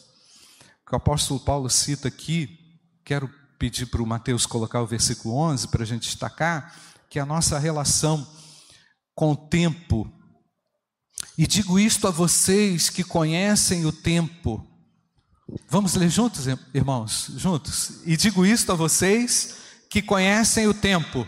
que 0.85 0.93
o 0.93 0.97
apóstolo 0.97 1.39
Paulo 1.39 1.69
cita 1.69 2.07
aqui, 2.07 2.79
quero 3.03 3.29
pedir 3.57 3.85
para 3.85 4.03
o 4.03 4.07
Mateus 4.07 4.45
colocar 4.45 4.81
o 4.81 4.87
versículo 4.87 5.35
11 5.35 5.67
para 5.69 5.83
a 5.83 5.85
gente 5.85 6.03
destacar, 6.03 6.75
que 7.09 7.19
é 7.19 7.21
a 7.21 7.25
nossa 7.25 7.57
relação 7.57 8.27
com 9.13 9.31
o 9.31 9.35
tempo 9.35 10.11
e 11.37 11.45
digo 11.45 11.77
isto 11.77 12.07
a 12.07 12.11
vocês 12.11 12.89
que 12.89 13.03
conhecem 13.03 13.85
o 13.85 13.91
tempo. 13.91 14.65
Vamos 15.69 15.93
ler 15.95 16.09
juntos, 16.09 16.45
irmãos? 16.73 17.29
Juntos. 17.35 18.01
E 18.05 18.15
digo 18.15 18.45
isto 18.45 18.71
a 18.71 18.75
vocês 18.75 19.55
que 19.89 20.01
conhecem 20.01 20.67
o 20.67 20.73
tempo. 20.73 21.27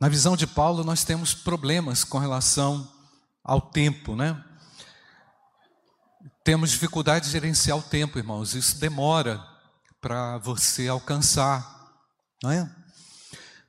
Na 0.00 0.08
visão 0.08 0.36
de 0.36 0.46
Paulo, 0.46 0.84
nós 0.84 1.02
temos 1.02 1.34
problemas 1.34 2.04
com 2.04 2.18
relação 2.18 2.88
ao 3.42 3.60
tempo, 3.60 4.14
né? 4.14 4.40
Temos 6.44 6.70
dificuldade 6.70 7.24
de 7.26 7.32
gerenciar 7.32 7.76
o 7.76 7.82
tempo, 7.82 8.16
irmãos. 8.16 8.54
Isso 8.54 8.78
demora 8.78 9.44
para 10.00 10.38
você 10.38 10.86
alcançar, 10.86 11.66
não 12.40 12.50
é? 12.52 12.70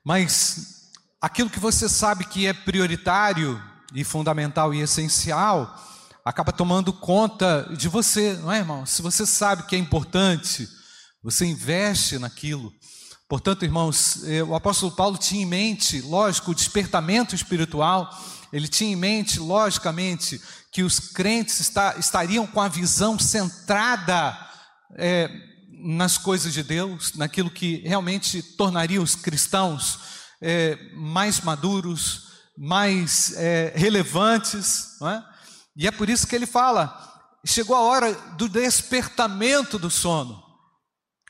Mas 0.04 0.92
aquilo 1.20 1.50
que 1.50 1.58
você 1.58 1.88
sabe 1.88 2.24
que 2.24 2.46
é 2.46 2.52
prioritário 2.52 3.60
e 3.92 4.04
fundamental 4.04 4.72
e 4.72 4.80
essencial, 4.80 5.74
acaba 6.24 6.52
tomando 6.52 6.92
conta 6.92 7.68
de 7.76 7.88
você, 7.88 8.34
não 8.34 8.52
é, 8.52 8.58
irmão? 8.58 8.86
Se 8.86 9.02
você 9.02 9.26
sabe 9.26 9.64
que 9.64 9.74
é 9.74 9.78
importante, 9.78 10.68
você 11.22 11.44
investe 11.44 12.18
naquilo. 12.18 12.72
Portanto, 13.30 13.64
irmãos, 13.64 14.24
eh, 14.24 14.42
o 14.42 14.56
apóstolo 14.56 14.90
Paulo 14.90 15.16
tinha 15.16 15.44
em 15.44 15.46
mente, 15.46 16.00
lógico, 16.00 16.50
o 16.50 16.54
despertamento 16.54 17.32
espiritual, 17.32 18.10
ele 18.52 18.66
tinha 18.66 18.90
em 18.90 18.96
mente, 18.96 19.38
logicamente, 19.38 20.42
que 20.72 20.82
os 20.82 20.98
crentes 20.98 21.60
está, 21.60 21.94
estariam 21.96 22.44
com 22.44 22.60
a 22.60 22.66
visão 22.66 23.16
centrada 23.20 24.36
é, 24.96 25.30
nas 25.78 26.18
coisas 26.18 26.52
de 26.52 26.64
Deus, 26.64 27.14
naquilo 27.14 27.48
que 27.48 27.76
realmente 27.86 28.42
tornaria 28.42 29.00
os 29.00 29.14
cristãos 29.14 30.00
é, 30.42 30.76
mais 30.94 31.40
maduros, 31.40 32.32
mais 32.58 33.32
é, 33.36 33.72
relevantes? 33.76 34.98
E 35.76 35.86
é 35.86 35.92
por 35.92 36.10
isso 36.10 36.26
que 36.26 36.34
ele 36.34 36.46
fala: 36.46 37.30
chegou 37.46 37.76
a 37.76 37.82
hora 37.82 38.12
do 38.36 38.48
despertamento 38.48 39.78
do 39.78 39.88
sono, 39.88 40.42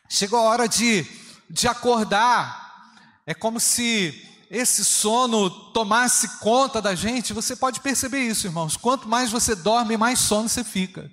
chegou 0.09 0.39
a 0.39 0.45
hora 0.45 0.67
de, 0.67 1.07
de 1.51 1.69
acordar. 1.69 2.95
É 3.27 3.35
como 3.35 3.59
se 3.61 4.27
esse 4.51 4.85
sono 4.85 5.51
tomasse 5.73 6.39
conta 6.39 6.81
da 6.81 6.95
gente. 6.95 7.33
Você 7.33 7.55
pode 7.55 7.81
perceber 7.81 8.21
isso, 8.21 8.47
irmãos. 8.47 8.77
Quanto 8.77 9.09
mais 9.09 9.31
você 9.31 9.55
dorme, 9.55 9.97
mais 9.97 10.19
sono 10.19 10.49
você 10.49 10.65
fica. 10.65 11.11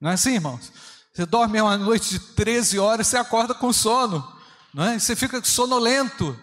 Não 0.00 0.10
é 0.10 0.14
assim, 0.14 0.34
irmãos? 0.34 0.72
Você 1.12 1.26
dorme 1.26 1.60
uma 1.60 1.76
noite 1.76 2.10
de 2.10 2.18
13 2.18 2.78
horas, 2.78 3.06
você 3.06 3.16
acorda 3.16 3.52
com 3.52 3.72
sono, 3.72 4.26
não 4.72 4.84
é? 4.84 4.98
Você 4.98 5.14
fica 5.16 5.42
sonolento. 5.44 6.38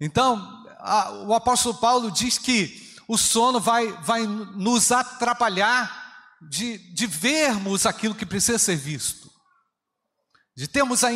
Então, 0.00 0.64
a, 0.80 1.12
o 1.26 1.34
apóstolo 1.34 1.74
Paulo 1.76 2.10
diz 2.10 2.38
que 2.38 2.96
o 3.06 3.16
sono 3.18 3.60
vai, 3.60 3.92
vai 4.02 4.26
nos 4.26 4.90
atrapalhar 4.90 6.02
de, 6.40 6.78
de 6.78 7.06
vermos 7.06 7.86
aquilo 7.86 8.14
que 8.14 8.26
precisa 8.26 8.58
ser 8.58 8.76
visto, 8.76 9.21
de 10.54 10.68
termos 10.68 11.02
a, 11.02 11.08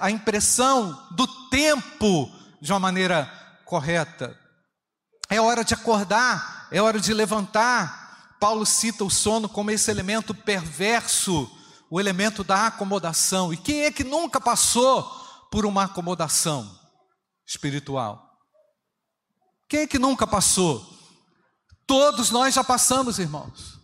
a 0.00 0.10
impressão 0.10 1.08
do 1.12 1.26
tempo 1.48 2.30
de 2.60 2.72
uma 2.72 2.78
maneira 2.78 3.26
correta. 3.64 4.38
É 5.28 5.40
hora 5.40 5.64
de 5.64 5.74
acordar, 5.74 6.68
é 6.70 6.80
hora 6.80 7.00
de 7.00 7.12
levantar. 7.12 8.36
Paulo 8.38 8.66
cita 8.66 9.04
o 9.04 9.10
sono 9.10 9.48
como 9.48 9.70
esse 9.70 9.90
elemento 9.90 10.34
perverso, 10.34 11.50
o 11.90 12.00
elemento 12.00 12.44
da 12.44 12.66
acomodação. 12.66 13.52
E 13.52 13.56
quem 13.56 13.82
é 13.82 13.90
que 13.90 14.04
nunca 14.04 14.40
passou 14.40 15.02
por 15.50 15.66
uma 15.66 15.84
acomodação 15.84 16.78
espiritual? 17.46 18.30
Quem 19.68 19.80
é 19.80 19.86
que 19.86 19.98
nunca 19.98 20.26
passou? 20.26 20.86
Todos 21.86 22.30
nós 22.30 22.54
já 22.54 22.62
passamos, 22.62 23.18
irmãos. 23.18 23.80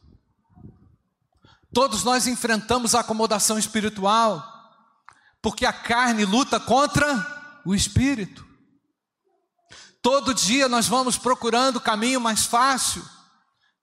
Todos 1.73 2.05
nós 2.05 2.27
enfrentamos 2.27 2.95
a 2.95 3.01
acomodação 3.01 3.59
espiritual, 3.59 4.58
porque 5.42 5.64
a 5.64 5.72
carne 5.72 6.24
luta 6.24 6.59
contra 6.59 7.61
o 7.64 7.74
espírito. 7.74 8.46
Todo 10.03 10.35
dia 10.35 10.68
nós 10.68 10.87
vamos 10.87 11.18
procurando 11.18 11.77
o 11.77 11.81
caminho 11.81 12.20
mais 12.20 12.44
fácil, 12.44 13.05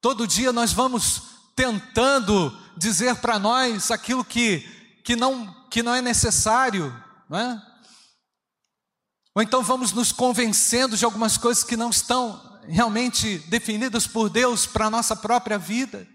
todo 0.02 0.28
dia 0.28 0.52
nós 0.52 0.72
vamos 0.72 1.24
tentando 1.56 2.52
dizer 2.78 3.16
para 3.18 3.40
nós 3.40 3.92
aquilo 3.92 4.24
que, 4.24 4.60
que, 5.04 5.16
não, 5.16 5.54
que 5.70 5.82
não 5.82 5.94
é 5.94 6.02
necessário, 6.02 6.92
não 7.30 7.40
é? 7.40 7.62
Ou 9.36 9.42
então 9.42 9.62
vamos 9.62 9.92
nos 9.92 10.14
convencendo 10.14 10.96
de 10.96 11.04
algumas 11.04 11.38
coisas 11.38 11.64
que 11.64 11.76
não 11.76 11.90
estão 11.90 12.62
realmente 12.68 13.38
definidas 13.50 14.08
por 14.08 14.30
Deus 14.30 14.66
para 14.66 14.86
a 14.86 14.90
nossa 14.90 15.16
própria 15.16 15.58
vida. 15.58 16.08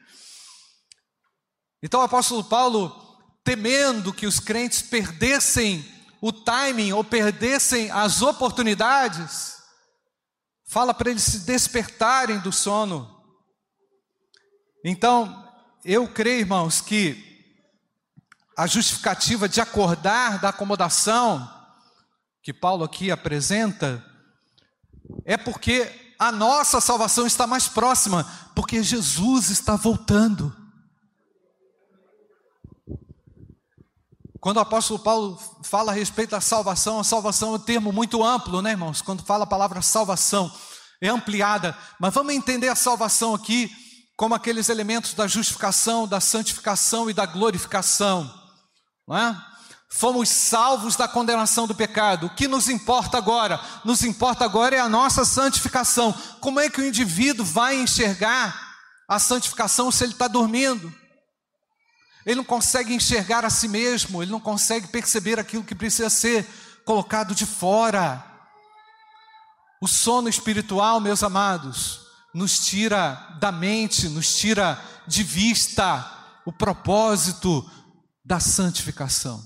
Então 1.83 2.01
o 2.01 2.05
apóstolo 2.05 2.43
Paulo, 2.43 3.10
temendo 3.45 4.13
que 4.13 4.27
os 4.27 4.39
crentes 4.39 4.83
perdessem 4.83 5.85
o 6.21 6.33
timing 6.33 6.93
ou 6.93 7.03
perdessem 7.03 7.91
as 7.91 8.21
oportunidades, 8.21 9.57
fala 10.67 10.93
para 10.93 11.11
eles 11.11 11.23
se 11.23 11.41
despertarem 11.41 12.39
do 12.41 12.53
sono. 12.53 13.19
Então, 14.85 15.49
eu 15.85 16.07
creio, 16.07 16.41
irmãos, 16.41 16.81
que 16.81 17.27
a 18.57 18.67
justificativa 18.67 19.49
de 19.49 19.61
acordar 19.61 20.39
da 20.39 20.51
acomodação 20.51 21.49
que 22.43 22.53
Paulo 22.53 22.85
aqui 22.85 23.11
apresenta 23.11 24.05
é 25.25 25.37
porque 25.37 26.15
a 26.19 26.31
nossa 26.31 26.81
salvação 26.81 27.27
está 27.27 27.47
mais 27.47 27.67
próxima, 27.67 28.25
porque 28.55 28.83
Jesus 28.83 29.49
está 29.49 29.77
voltando. 29.77 30.55
Quando 34.41 34.57
o 34.57 34.61
apóstolo 34.61 34.99
Paulo 34.99 35.39
fala 35.63 35.93
a 35.93 35.95
respeito 35.95 36.31
da 36.31 36.41
salvação, 36.41 36.99
a 36.99 37.05
salvação 37.05 37.53
é 37.53 37.57
um 37.57 37.59
termo 37.59 37.93
muito 37.93 38.25
amplo, 38.25 38.63
né, 38.63 38.71
irmãos? 38.71 39.03
Quando 39.03 39.23
fala 39.23 39.45
a 39.45 39.47
palavra 39.47 39.83
salvação, 39.83 40.51
é 41.03 41.09
ampliada, 41.09 41.77
mas 41.99 42.15
vamos 42.15 42.35
entender 42.35 42.69
a 42.69 42.75
salvação 42.75 43.35
aqui 43.35 43.71
como 44.17 44.35
aqueles 44.35 44.69
elementos 44.69 45.13
da 45.13 45.27
justificação, 45.27 46.09
da 46.09 46.21
santificação 46.21 47.11
e 47.11 47.15
da 47.15 47.27
glorificação, 47.27 48.33
não 49.07 49.17
é? 49.17 49.37
Fomos 49.93 50.29
salvos 50.29 50.95
da 50.95 51.09
condenação 51.09 51.67
do 51.67 51.75
pecado. 51.75 52.27
O 52.27 52.35
que 52.35 52.47
nos 52.47 52.69
importa 52.69 53.19
agora? 53.19 53.61
Nos 53.85 54.05
importa 54.05 54.45
agora 54.45 54.77
é 54.77 54.79
a 54.79 54.89
nossa 54.89 55.25
santificação. 55.25 56.15
Como 56.39 56.61
é 56.61 56.71
que 56.71 56.81
o 56.81 56.87
indivíduo 56.87 57.45
vai 57.45 57.75
enxergar 57.75 58.57
a 59.09 59.19
santificação 59.19 59.91
se 59.91 60.05
ele 60.05 60.13
está 60.13 60.29
dormindo? 60.29 60.95
Ele 62.31 62.37
não 62.37 62.45
consegue 62.45 62.95
enxergar 62.95 63.45
a 63.45 63.51
si 63.51 63.67
mesmo, 63.67 64.23
ele 64.23 64.31
não 64.31 64.39
consegue 64.39 64.87
perceber 64.87 65.41
aquilo 65.41 65.65
que 65.65 65.75
precisa 65.75 66.09
ser 66.09 66.47
colocado 66.85 67.35
de 67.35 67.45
fora. 67.45 68.25
O 69.83 69.89
sono 69.89 70.29
espiritual, 70.29 71.01
meus 71.01 71.25
amados, 71.25 72.07
nos 72.33 72.65
tira 72.65 73.15
da 73.41 73.51
mente, 73.51 74.09
nos 74.09 74.39
tira 74.39 74.81
de 75.09 75.25
vista 75.25 76.09
o 76.47 76.53
propósito 76.53 77.69
da 78.25 78.39
santificação. 78.39 79.45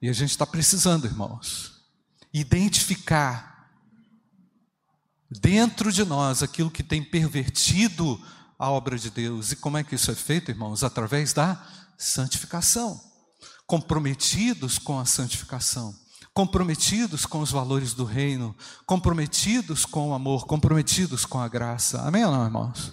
E 0.00 0.08
a 0.08 0.12
gente 0.12 0.30
está 0.30 0.46
precisando, 0.46 1.04
irmãos, 1.04 1.84
identificar 2.32 3.55
dentro 5.30 5.92
de 5.92 6.04
nós 6.04 6.42
aquilo 6.42 6.70
que 6.70 6.82
tem 6.82 7.02
pervertido 7.02 8.20
a 8.58 8.70
obra 8.70 8.98
de 8.98 9.10
Deus. 9.10 9.52
E 9.52 9.56
como 9.56 9.76
é 9.76 9.84
que 9.84 9.94
isso 9.94 10.10
é 10.10 10.14
feito, 10.14 10.50
irmãos? 10.50 10.82
Através 10.82 11.32
da 11.32 11.62
santificação. 11.98 13.00
Comprometidos 13.66 14.78
com 14.78 14.98
a 14.98 15.04
santificação, 15.04 15.92
comprometidos 16.32 17.26
com 17.26 17.40
os 17.40 17.50
valores 17.50 17.94
do 17.94 18.04
reino, 18.04 18.54
comprometidos 18.86 19.84
com 19.84 20.10
o 20.10 20.14
amor, 20.14 20.46
comprometidos 20.46 21.24
com 21.24 21.40
a 21.40 21.48
graça. 21.48 22.00
Amém 22.02 22.24
ou 22.24 22.30
não, 22.30 22.44
irmãos? 22.44 22.92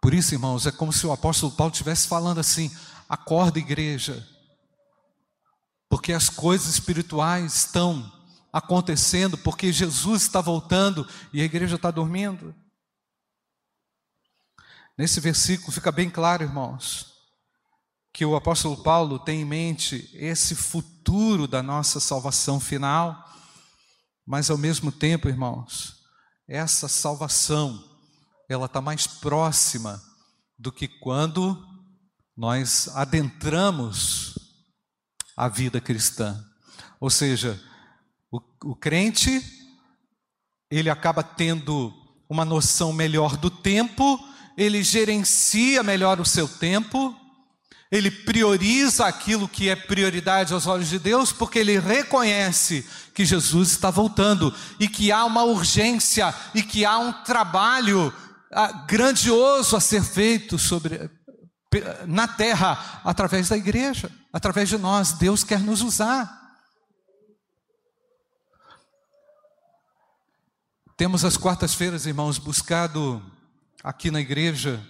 Por 0.00 0.12
isso, 0.12 0.34
irmãos, 0.34 0.66
é 0.66 0.72
como 0.72 0.92
se 0.92 1.06
o 1.06 1.12
apóstolo 1.12 1.52
Paulo 1.52 1.72
estivesse 1.72 2.08
falando 2.08 2.40
assim: 2.40 2.68
acorda, 3.12 3.58
igreja, 3.58 4.26
porque 5.86 6.14
as 6.14 6.30
coisas 6.30 6.68
espirituais 6.68 7.54
estão 7.54 8.10
acontecendo, 8.50 9.36
porque 9.36 9.70
Jesus 9.70 10.22
está 10.22 10.40
voltando 10.40 11.06
e 11.30 11.42
a 11.42 11.44
igreja 11.44 11.76
está 11.76 11.90
dormindo. 11.90 12.54
Nesse 14.96 15.20
versículo 15.20 15.70
fica 15.72 15.92
bem 15.92 16.08
claro, 16.08 16.42
irmãos, 16.42 17.12
que 18.14 18.24
o 18.24 18.34
apóstolo 18.34 18.82
Paulo 18.82 19.18
tem 19.18 19.42
em 19.42 19.44
mente 19.44 20.08
esse 20.14 20.54
futuro 20.54 21.46
da 21.46 21.62
nossa 21.62 22.00
salvação 22.00 22.58
final, 22.58 23.30
mas 24.24 24.48
ao 24.48 24.56
mesmo 24.56 24.90
tempo, 24.90 25.28
irmãos, 25.28 26.02
essa 26.48 26.88
salvação 26.88 27.84
ela 28.48 28.64
está 28.64 28.80
mais 28.80 29.06
próxima 29.06 30.02
do 30.58 30.72
que 30.72 30.88
quando 30.88 31.71
nós 32.36 32.88
adentramos 32.94 34.38
a 35.36 35.48
vida 35.48 35.80
cristã. 35.80 36.44
Ou 37.00 37.10
seja, 37.10 37.60
o, 38.30 38.40
o 38.64 38.76
crente, 38.76 39.42
ele 40.70 40.90
acaba 40.90 41.22
tendo 41.22 41.92
uma 42.28 42.44
noção 42.44 42.92
melhor 42.92 43.36
do 43.36 43.50
tempo 43.50 44.18
ele 44.56 44.82
gerencia 44.82 45.82
melhor 45.82 46.20
o 46.20 46.24
seu 46.24 46.46
tempo, 46.46 47.16
ele 47.90 48.10
prioriza 48.10 49.06
aquilo 49.06 49.48
que 49.48 49.68
é 49.68 49.76
prioridade 49.76 50.52
aos 50.52 50.66
olhos 50.66 50.88
de 50.88 50.98
Deus, 50.98 51.30
porque 51.32 51.58
ele 51.58 51.78
reconhece 51.78 52.86
que 53.14 53.24
Jesus 53.24 53.70
está 53.70 53.90
voltando 53.90 54.54
e 54.80 54.88
que 54.88 55.12
há 55.12 55.24
uma 55.24 55.44
urgência 55.44 56.34
e 56.54 56.62
que 56.62 56.84
há 56.84 56.98
um 56.98 57.12
trabalho 57.12 58.12
ah, 58.50 58.84
grandioso 58.88 59.76
a 59.76 59.80
ser 59.80 60.02
feito 60.02 60.58
sobre 60.58 61.10
na 62.06 62.28
terra 62.28 63.00
através 63.04 63.48
da 63.48 63.56
igreja, 63.56 64.10
através 64.32 64.68
de 64.68 64.78
nós. 64.78 65.12
Deus 65.12 65.44
quer 65.44 65.60
nos 65.60 65.82
usar. 65.82 66.40
Temos 70.96 71.24
as 71.24 71.36
quartas-feiras, 71.36 72.06
irmãos, 72.06 72.38
buscado 72.38 73.22
aqui 73.82 74.10
na 74.10 74.20
igreja, 74.20 74.80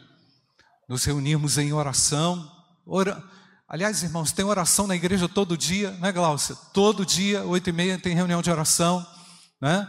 nos 0.89 1.05
reunimos 1.05 1.59
em 1.59 1.73
oração. 1.73 2.51
Ora... 2.87 3.23
Aliás, 3.69 4.03
irmãos, 4.03 4.33
tem 4.33 4.45
oração 4.45 4.87
na 4.87 4.95
igreja 4.95 5.27
todo 5.27 5.57
dia, 5.57 5.93
né, 5.93 6.13
Glaucia? 6.13 6.55
Todo 6.75 7.07
dia, 7.07 7.43
oito 7.45 7.71
e 7.71 7.73
meia, 7.73 7.99
tem 7.99 8.15
reunião 8.15 8.43
de 8.43 8.51
oração, 8.51 9.07
né? 9.59 9.89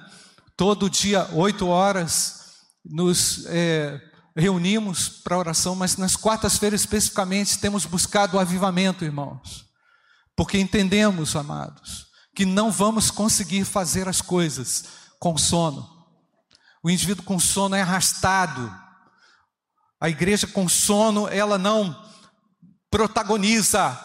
Todo 0.56 0.90
dia, 0.90 1.28
oito 1.34 1.68
horas, 1.68 2.62
nos 2.86 3.46
é, 3.48 4.00
reunimos 4.36 5.10
para 5.10 5.38
oração, 5.38 5.76
mas 5.76 5.98
nas 5.98 6.16
quartas-feiras 6.16 6.82
especificamente 6.82 7.60
temos 7.60 7.86
buscado 7.86 8.38
o 8.38 8.40
avivamento, 8.40 9.06
irmãos, 9.06 9.66
porque 10.36 10.58
entendemos, 10.58 11.36
amados, 11.36 12.08
que 12.36 12.46
não 12.46 12.72
vamos 12.72 13.12
conseguir 13.12 13.64
fazer 13.66 14.08
as 14.08 14.22
coisas 14.22 14.86
com 15.20 15.38
sono. 15.38 15.88
O 16.84 16.90
indivíduo 16.90 17.24
com 17.24 17.40
sono 17.40 17.76
é 17.76 17.82
arrastado. 17.82 18.76
A 20.02 20.10
igreja 20.10 20.48
com 20.48 20.68
sono, 20.68 21.28
ela 21.28 21.58
não 21.58 21.96
protagoniza, 22.90 23.98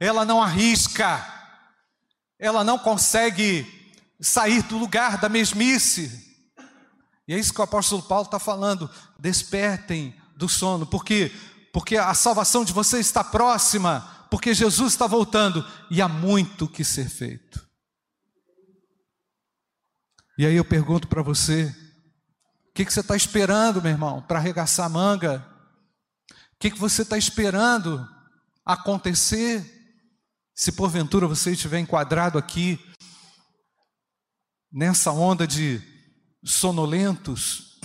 ela 0.00 0.24
não 0.24 0.42
arrisca, 0.42 1.26
ela 2.38 2.64
não 2.64 2.78
consegue 2.78 3.94
sair 4.20 4.62
do 4.62 4.78
lugar 4.78 5.18
da 5.18 5.28
mesmice. 5.28 6.31
E 7.26 7.34
é 7.34 7.38
isso 7.38 7.54
que 7.54 7.60
o 7.60 7.64
apóstolo 7.64 8.02
Paulo 8.02 8.24
está 8.24 8.38
falando. 8.38 8.90
Despertem 9.18 10.14
do 10.36 10.48
sono. 10.48 10.86
Por 10.86 11.04
quê? 11.04 11.32
Porque 11.72 11.96
a 11.96 12.14
salvação 12.14 12.64
de 12.64 12.72
vocês 12.72 13.06
está 13.06 13.22
próxima. 13.22 14.26
Porque 14.30 14.54
Jesus 14.54 14.92
está 14.92 15.06
voltando. 15.06 15.64
E 15.90 16.02
há 16.02 16.08
muito 16.08 16.66
que 16.66 16.84
ser 16.84 17.08
feito. 17.08 17.64
E 20.38 20.46
aí 20.46 20.56
eu 20.56 20.64
pergunto 20.64 21.06
para 21.06 21.22
você: 21.22 21.74
o 22.68 22.72
que, 22.74 22.84
que 22.84 22.92
você 22.92 23.00
está 23.00 23.14
esperando, 23.14 23.82
meu 23.82 23.92
irmão, 23.92 24.22
para 24.22 24.38
arregaçar 24.38 24.86
a 24.86 24.88
manga? 24.88 25.46
O 26.30 26.58
que, 26.58 26.70
que 26.70 26.78
você 26.78 27.02
está 27.02 27.18
esperando 27.18 28.08
acontecer? 28.64 29.80
Se 30.54 30.72
porventura 30.72 31.26
você 31.26 31.52
estiver 31.52 31.78
enquadrado 31.78 32.38
aqui 32.38 32.78
nessa 34.70 35.10
onda 35.10 35.46
de 35.46 35.91
sonolentos, 36.42 37.78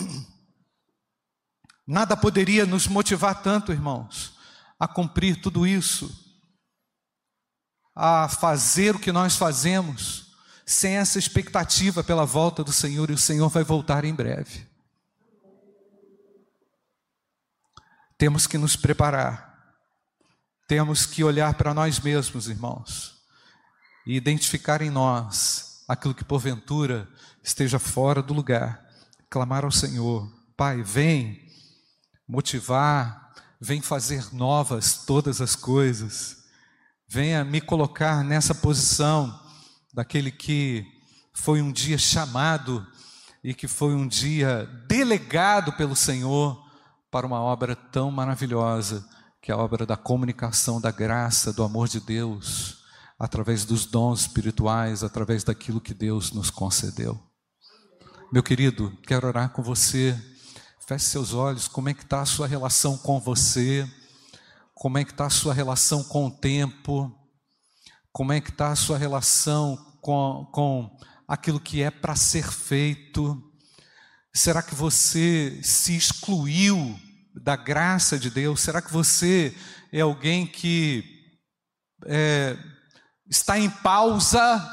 nada 1.86 2.17
poderia 2.17 2.65
nos 2.65 2.88
motivar 2.88 3.41
tanto, 3.41 3.72
irmãos, 3.72 4.34
a 4.80 4.88
cumprir 4.88 5.41
tudo 5.41 5.65
isso, 5.65 6.26
a 7.96 8.28
fazer 8.28 8.96
o 8.96 9.00
que 9.00 9.12
nós 9.12 9.36
fazemos, 9.36 10.36
sem 10.65 10.98
essa 10.98 11.17
expectativa 11.17 12.04
pela 12.04 12.26
volta 12.26 12.63
do 12.63 12.74
Senhor, 12.74 13.10
e 13.10 13.13
o 13.13 13.17
Senhor 13.17 13.50
vai 13.50 13.63
voltar 13.63 14.04
em 14.04 14.13
breve. 14.13 14.67
Temos 18.17 18.48
que 18.48 18.58
nos 18.58 18.76
preparar, 18.76 19.78
temos 20.67 21.06
que 21.06 21.24
olhar 21.24 21.54
para 21.54 21.74
nós 21.74 22.00
mesmos, 22.00 22.48
irmãos, 22.50 23.15
e 24.06 24.15
identificar 24.15 24.82
em 24.82 24.89
nós 24.89 25.77
aquilo 25.88 26.13
que 26.13 26.23
porventura 26.23 27.08
esteja 27.43 27.80
fora 27.80 28.21
do 28.21 28.34
lugar, 28.34 28.86
clamar 29.30 29.63
ao 29.63 29.71
Senhor: 29.71 30.30
Pai, 30.56 30.84
vem 30.84 31.47
motivar, 32.28 33.32
vem 33.60 33.82
fazer 33.82 34.34
novas 34.34 35.06
todas 35.06 35.39
as 35.39 35.56
coisas, 35.56 36.43
venha 37.08 37.45
me 37.45 37.62
colocar 37.62 38.23
nessa 38.23 38.54
posição 38.54 39.39
daquele 39.93 40.32
que 40.32 40.86
foi 41.34 41.62
um 41.62 41.71
dia 41.71 41.97
chamado 41.97 42.86
e 43.43 43.54
que 43.54 43.67
foi 43.67 43.95
um 43.95 44.08
dia 44.08 44.65
delegado 44.88 45.71
pelo 45.73 45.95
Senhor 45.95 46.62
para 47.10 47.26
uma 47.26 47.39
obra 47.39 47.76
tão 47.76 48.12
maravilhosa, 48.12 49.08
que 49.41 49.52
é 49.52 49.54
a 49.54 49.58
obra 49.58 49.86
da 49.86 49.95
comunicação 49.95 50.82
da 50.82 50.91
graça, 50.91 51.54
do 51.54 51.63
amor 51.63 51.88
de 51.88 52.02
Deus, 52.02 52.77
através 53.19 53.65
dos 53.65 53.86
dons 53.86 54.21
espirituais, 54.21 55.03
através 55.03 55.43
daquilo 55.43 55.82
que 55.82 55.93
Deus 55.93 56.32
nos 56.32 56.49
concedeu. 56.49 57.19
Meu 58.32 58.43
querido, 58.43 58.95
quero 59.08 59.27
orar 59.27 59.51
com 59.51 59.63
você. 59.63 60.17
Feche 60.86 61.06
seus 61.06 61.34
olhos. 61.34 61.67
Como 61.67 61.89
é 61.89 61.93
que 61.93 62.03
está 62.03 62.21
a 62.21 62.25
sua 62.25 62.47
relação 62.47 62.97
com 62.97 63.19
você? 63.19 63.89
Como 64.73 64.97
é 64.97 65.03
que 65.03 65.12
está 65.12 65.25
a 65.25 65.30
sua 65.30 65.53
relação 65.53 66.03
com 66.03 66.27
o 66.27 66.32
tempo? 66.32 67.12
Como 68.12 68.32
é 68.32 68.39
que 68.39 68.49
está 68.49 68.71
a 68.71 68.75
sua 68.75 68.97
relação 68.97 69.75
com, 70.01 70.47
com 70.51 70.97
aquilo 71.27 71.60
que 71.60 71.82
é 71.82 71.89
para 71.89 72.15
ser 72.15 72.45
feito? 72.51 73.41
Será 74.34 74.62
que 74.62 74.75
você 74.75 75.60
se 75.63 75.95
excluiu 75.95 76.99
da 77.34 77.56
graça 77.56 78.19
de 78.19 78.30
Deus? 78.30 78.62
Será 78.62 78.82
que 78.82 78.93
você 78.93 79.56
é 79.91 80.01
alguém 80.01 80.45
que 80.45 81.03
é, 82.06 82.58
está 83.30 83.60
em 83.60 83.70
pausa 83.70 84.63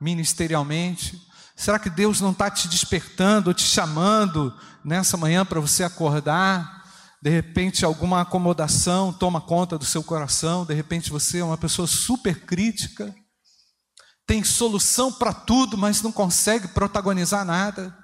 ministerialmente? 0.00 1.20
Será 1.56 1.78
que 1.78 1.88
Deus 1.88 2.20
não 2.20 2.32
está 2.32 2.50
te 2.50 2.68
despertando, 2.68 3.54
te 3.54 3.62
chamando 3.62 4.52
nessa 4.84 5.16
manhã 5.16 5.44
para 5.44 5.60
você 5.60 5.84
acordar? 5.84 6.84
De 7.22 7.30
repente, 7.30 7.84
alguma 7.84 8.20
acomodação 8.20 9.12
toma 9.12 9.40
conta 9.40 9.78
do 9.78 9.84
seu 9.84 10.02
coração, 10.02 10.66
de 10.66 10.74
repente 10.74 11.10
você 11.10 11.38
é 11.38 11.44
uma 11.44 11.56
pessoa 11.56 11.88
super 11.88 12.44
crítica, 12.44 13.14
tem 14.26 14.44
solução 14.44 15.12
para 15.12 15.32
tudo, 15.32 15.78
mas 15.78 16.02
não 16.02 16.12
consegue 16.12 16.68
protagonizar 16.68 17.44
nada. 17.44 17.96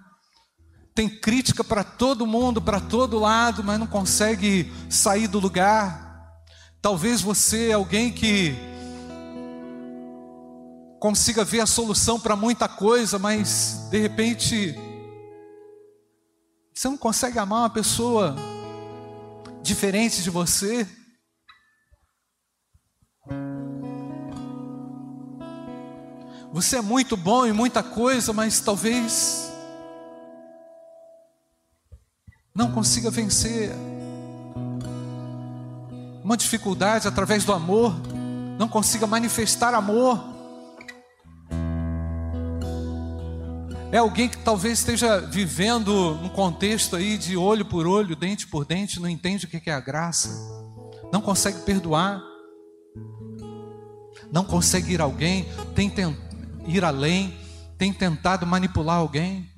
Tem 0.95 1.09
crítica 1.09 1.63
para 1.63 1.85
todo 1.85 2.27
mundo, 2.27 2.61
para 2.61 2.81
todo 2.81 3.19
lado, 3.19 3.65
mas 3.65 3.79
não 3.79 3.87
consegue 3.87 4.73
sair 4.89 5.29
do 5.29 5.39
lugar. 5.39 6.29
Talvez 6.83 7.21
você 7.21 7.69
é 7.69 7.73
alguém 7.75 8.11
que 8.13 8.55
consiga 11.01 11.43
ver 11.43 11.61
a 11.61 11.67
solução 11.67 12.21
para 12.21 12.37
muita 12.37 12.69
coisa, 12.69 13.19
mas 13.19 13.89
de 13.91 13.99
repente 13.99 14.75
você 16.75 16.89
não 16.89 16.97
consegue 16.99 17.39
amar 17.39 17.61
uma 17.61 17.71
pessoa 17.71 18.37
diferente 19.63 20.23
de 20.23 20.29
você. 20.29 20.87
Você 26.53 26.77
é 26.77 26.83
muito 26.83 27.17
bom 27.17 27.47
em 27.47 27.53
muita 27.53 27.83
coisa, 27.83 28.35
mas 28.35 28.61
talvez 28.61 29.51
não 32.55 32.73
consiga 32.73 33.11
vencer 33.11 33.71
uma 36.23 36.37
dificuldade 36.37 37.09
através 37.09 37.45
do 37.45 37.55
amor, 37.55 37.95
não 38.59 38.69
consiga 38.69 39.07
manifestar 39.07 39.73
amor. 39.73 40.30
É 43.93 43.99
alguém 43.99 44.28
que 44.28 44.38
talvez 44.38 44.78
esteja 44.78 45.18
vivendo 45.20 46.12
um 46.22 46.28
contexto 46.28 46.95
aí 46.95 47.18
de 47.18 47.36
olho 47.36 47.64
por 47.64 47.88
olho, 47.88 48.14
dente 48.14 48.47
por 48.47 48.64
dente, 48.64 49.01
não 49.01 49.09
entende 49.09 49.47
o 49.47 49.49
que 49.49 49.68
é 49.68 49.74
a 49.74 49.80
graça, 49.80 50.30
não 51.12 51.20
consegue 51.20 51.62
perdoar, 51.62 52.22
não 54.30 54.45
consegue 54.45 54.93
ir 54.93 55.01
alguém, 55.01 55.49
tem 55.74 55.93
ir 56.68 56.84
além, 56.84 57.36
tem 57.76 57.93
tentado 57.93 58.47
manipular 58.47 58.99
alguém. 58.99 59.51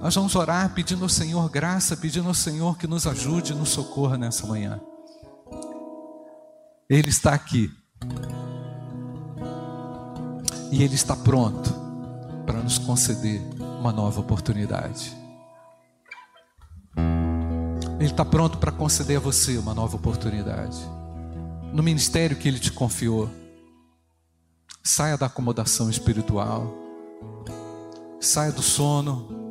Nós 0.00 0.14
vamos 0.14 0.34
orar 0.34 0.72
pedindo 0.72 1.02
ao 1.02 1.10
Senhor 1.10 1.50
graça, 1.50 1.98
pedindo 1.98 2.28
ao 2.28 2.34
Senhor 2.34 2.78
que 2.78 2.86
nos 2.86 3.06
ajude, 3.06 3.54
nos 3.54 3.68
socorra 3.68 4.16
nessa 4.16 4.46
manhã. 4.46 4.80
Ele 6.88 7.10
está 7.10 7.34
aqui. 7.34 7.70
E 10.72 10.82
Ele 10.82 10.94
está 10.94 11.14
pronto 11.14 11.81
para 12.46 12.60
nos 12.60 12.78
conceder 12.78 13.40
uma 13.80 13.92
nova 13.92 14.20
oportunidade. 14.20 15.16
Ele 17.98 18.10
está 18.10 18.24
pronto 18.24 18.58
para 18.58 18.72
conceder 18.72 19.16
a 19.16 19.20
você 19.20 19.56
uma 19.56 19.74
nova 19.74 19.96
oportunidade. 19.96 20.78
No 21.72 21.82
ministério 21.82 22.36
que 22.36 22.48
Ele 22.48 22.58
te 22.58 22.72
confiou, 22.72 23.30
saia 24.82 25.16
da 25.16 25.26
acomodação 25.26 25.88
espiritual, 25.88 26.74
saia 28.20 28.52
do 28.52 28.62
sono, 28.62 29.42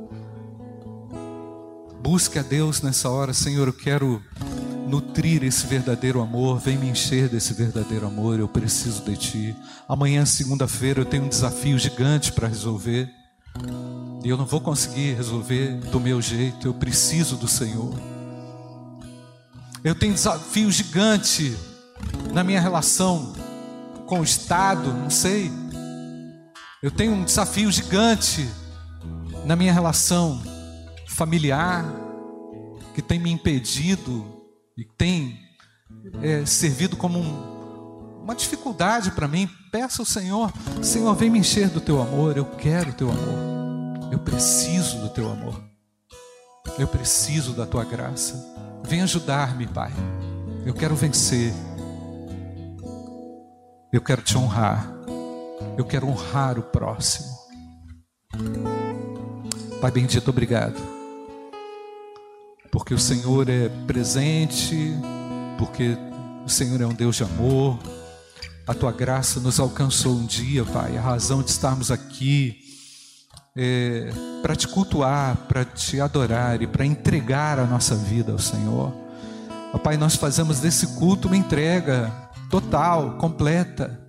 Busque 2.02 2.40
a 2.40 2.42
Deus 2.42 2.82
nessa 2.82 3.12
hora, 3.12 3.32
Senhor. 3.32 3.68
Eu 3.68 3.74
quero 3.74 4.24
nutrir 4.92 5.42
esse 5.46 5.66
verdadeiro 5.66 6.22
amor. 6.22 6.60
Vem 6.60 6.78
me 6.78 6.90
encher 6.90 7.30
desse 7.30 7.54
verdadeiro 7.54 8.06
amor. 8.06 8.38
Eu 8.38 8.48
preciso 8.48 9.02
de 9.04 9.16
Ti. 9.16 9.56
Amanhã, 9.88 10.26
segunda-feira, 10.26 11.00
eu 11.00 11.06
tenho 11.06 11.24
um 11.24 11.30
desafio 11.30 11.80
gigante 11.80 12.34
para 12.34 12.50
resolver. 12.50 13.10
E 14.22 14.28
eu 14.28 14.36
não 14.36 14.46
vou 14.46 14.60
conseguir 14.60 15.14
resolver 15.14 15.76
do 15.90 16.00
meu 16.00 16.22
jeito. 16.22 16.68
Eu 16.68 16.74
preciso 16.74 17.38
do 17.38 17.48
Senhor. 17.48 17.94
Eu 19.82 19.96
tenho 19.96 20.12
um 20.12 20.16
desafio 20.16 20.70
gigante 20.70 21.58
na 22.34 22.44
minha 22.44 22.60
relação 22.60 23.34
com 24.06 24.20
o 24.20 24.24
Estado, 24.24 24.92
não 24.92 25.10
sei. 25.10 25.50
Eu 26.84 26.92
tenho 26.92 27.14
um 27.14 27.24
desafio 27.24 27.72
gigante 27.72 28.46
na 29.46 29.56
minha 29.56 29.72
relação 29.72 30.42
familiar, 31.08 31.86
que 32.94 33.02
tem 33.02 33.20
me 33.20 33.32
impedido 33.32 34.41
e 34.78 34.86
tem 34.86 35.40
é, 36.22 36.46
servido 36.46 36.96
como 36.96 37.20
um, 37.20 38.22
uma 38.24 38.36
dificuldade 38.36 39.12
para 39.12 39.28
mim. 39.28 39.50
Peça 39.72 40.02
ao 40.02 40.06
Senhor: 40.06 40.52
Senhor, 40.82 41.14
vem 41.16 41.30
me 41.30 41.40
encher 41.40 41.70
do 41.70 41.82
teu 41.82 42.02
amor. 42.02 42.38
Eu 42.38 42.46
quero 42.46 42.92
o 42.92 42.94
teu 42.94 43.10
amor. 43.10 44.10
Eu 44.12 44.20
preciso 44.20 45.00
do 45.00 45.10
teu 45.10 45.30
amor. 45.32 45.62
Eu 46.78 46.88
preciso 46.88 47.54
da 47.54 47.66
tua 47.66 47.84
graça. 47.84 48.36
Vem 48.84 49.02
ajudar-me, 49.02 49.68
Pai. 49.68 49.92
Eu 50.66 50.74
quero 50.74 50.96
vencer. 50.96 51.54
Eu 53.92 54.02
quero 54.02 54.22
te 54.22 54.38
honrar. 54.38 54.88
Eu 55.78 55.86
quero 55.86 56.08
honrar 56.08 56.58
o 56.58 56.64
próximo. 56.64 57.30
Pai 59.82 59.92
bendito, 59.92 60.30
obrigado. 60.30 61.01
Porque 62.72 62.94
o 62.94 63.00
Senhor 63.00 63.50
é 63.50 63.70
presente, 63.86 64.96
porque 65.58 65.98
o 66.46 66.50
Senhor 66.50 66.80
é 66.82 66.86
um 66.86 66.94
Deus 66.94 67.18
de 67.18 67.24
amor. 67.24 67.78
A 68.66 68.74
tua 68.74 68.92
graça 68.92 69.40
nos 69.40 69.60
alcançou 69.60 70.16
um 70.16 70.26
dia, 70.26 70.64
Pai. 70.64 70.98
A 70.98 71.02
razão 71.02 71.44
de 71.44 71.50
estarmos 71.50 71.92
aqui 71.92 72.58
é 73.56 74.10
para 74.42 74.56
te 74.56 74.68
cultuar, 74.68 75.36
para 75.48 75.66
te 75.66 76.00
adorar 76.00 76.62
e 76.62 76.68
para 76.68 76.86
entregar 76.86 77.60
a 77.60 77.66
nossa 77.66 77.96
vida 77.96 78.32
ao 78.32 78.40
Senhor. 78.40 78.94
Pai, 79.84 79.98
nós 79.98 80.16
fazemos 80.16 80.60
desse 80.60 80.88
culto 81.00 81.28
uma 81.28 81.38
entrega 81.38 82.12
total, 82.50 83.18
completa 83.18 84.00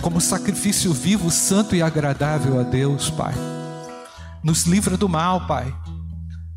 como 0.00 0.20
sacrifício 0.20 0.92
vivo, 0.92 1.30
santo 1.30 1.74
e 1.74 1.82
agradável 1.82 2.60
a 2.60 2.62
Deus, 2.62 3.10
Pai. 3.10 3.34
Nos 4.42 4.64
livra 4.64 4.96
do 4.96 5.08
mal, 5.08 5.46
Pai. 5.46 5.74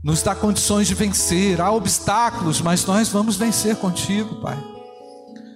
Nos 0.03 0.21
dá 0.21 0.35
condições 0.35 0.87
de 0.87 0.93
vencer. 0.93 1.59
Há 1.59 1.71
obstáculos, 1.71 2.61
mas 2.61 2.85
nós 2.85 3.09
vamos 3.09 3.35
vencer 3.35 3.75
contigo, 3.75 4.35
Pai. 4.41 4.57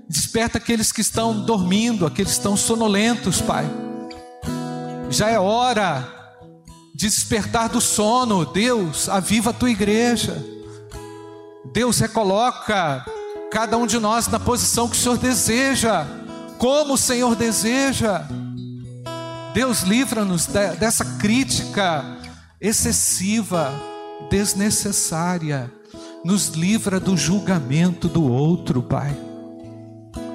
Desperta 0.10 0.58
aqueles 0.58 0.92
que 0.92 1.02
estão 1.02 1.42
dormindo, 1.46 2.06
aqueles 2.06 2.32
que 2.32 2.38
estão 2.38 2.58
sonolentos, 2.58 3.42
Pai. 3.42 3.66
Já 5.10 5.30
é 5.30 5.40
hora 5.40 6.08
de 6.94 7.08
despertar 7.08 7.70
do 7.70 7.80
sono. 7.80 8.46
Deus, 8.46 9.08
aviva 9.08 9.52
a 9.52 9.54
tua 9.54 9.72
igreja. 9.72 10.44
Deus 11.74 12.00
recoloca 12.00 13.06
cada 13.52 13.78
um 13.78 13.86
de 13.86 14.00
nós 14.00 14.28
na 14.28 14.40
posição 14.40 14.88
que 14.88 14.96
o 14.96 15.00
Senhor 15.00 15.18
deseja 15.18 16.06
como 16.62 16.94
o 16.94 16.98
Senhor 16.98 17.36
deseja. 17.36 18.24
Deus 19.52 19.82
livra-nos 19.82 20.46
dessa 20.46 21.04
crítica 21.18 22.06
excessiva, 22.62 23.74
desnecessária. 24.32 25.72
Nos 26.24 26.48
livra 26.48 27.00
do 27.00 27.18
julgamento 27.18 28.08
do 28.08 28.24
outro, 28.24 28.82
Pai. 28.82 29.16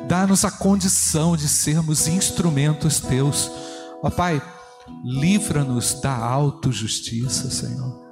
Dá-nos 0.06 0.44
a 0.44 0.50
condição 0.50 1.36
de 1.36 1.48
sermos 1.48 2.06
instrumentos 2.06 3.00
teus. 3.00 3.50
Ó 4.02 4.10
Pai, 4.10 4.40
livra-nos 5.02 6.00
da 6.00 6.14
autojustiça, 6.14 7.50
Senhor. 7.50 8.04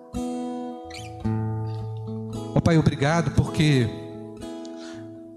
Ó 2.55 2.61
Pai, 2.61 2.79
obrigado 2.79 3.33
porque 3.33 3.89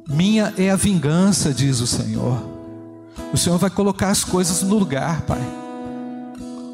minha 0.07 0.53
é 0.57 0.71
a 0.71 0.75
vingança, 0.75 1.53
diz 1.53 1.81
o 1.81 1.87
Senhor. 1.87 2.41
O 3.33 3.37
Senhor 3.37 3.57
vai 3.57 3.69
colocar 3.69 4.09
as 4.09 4.23
coisas 4.23 4.61
no 4.63 4.77
lugar, 4.77 5.21
Pai. 5.23 5.41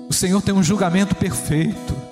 O 0.08 0.14
Senhor 0.14 0.42
tem 0.42 0.54
um 0.54 0.62
julgamento 0.62 1.16
perfeito. 1.16 2.03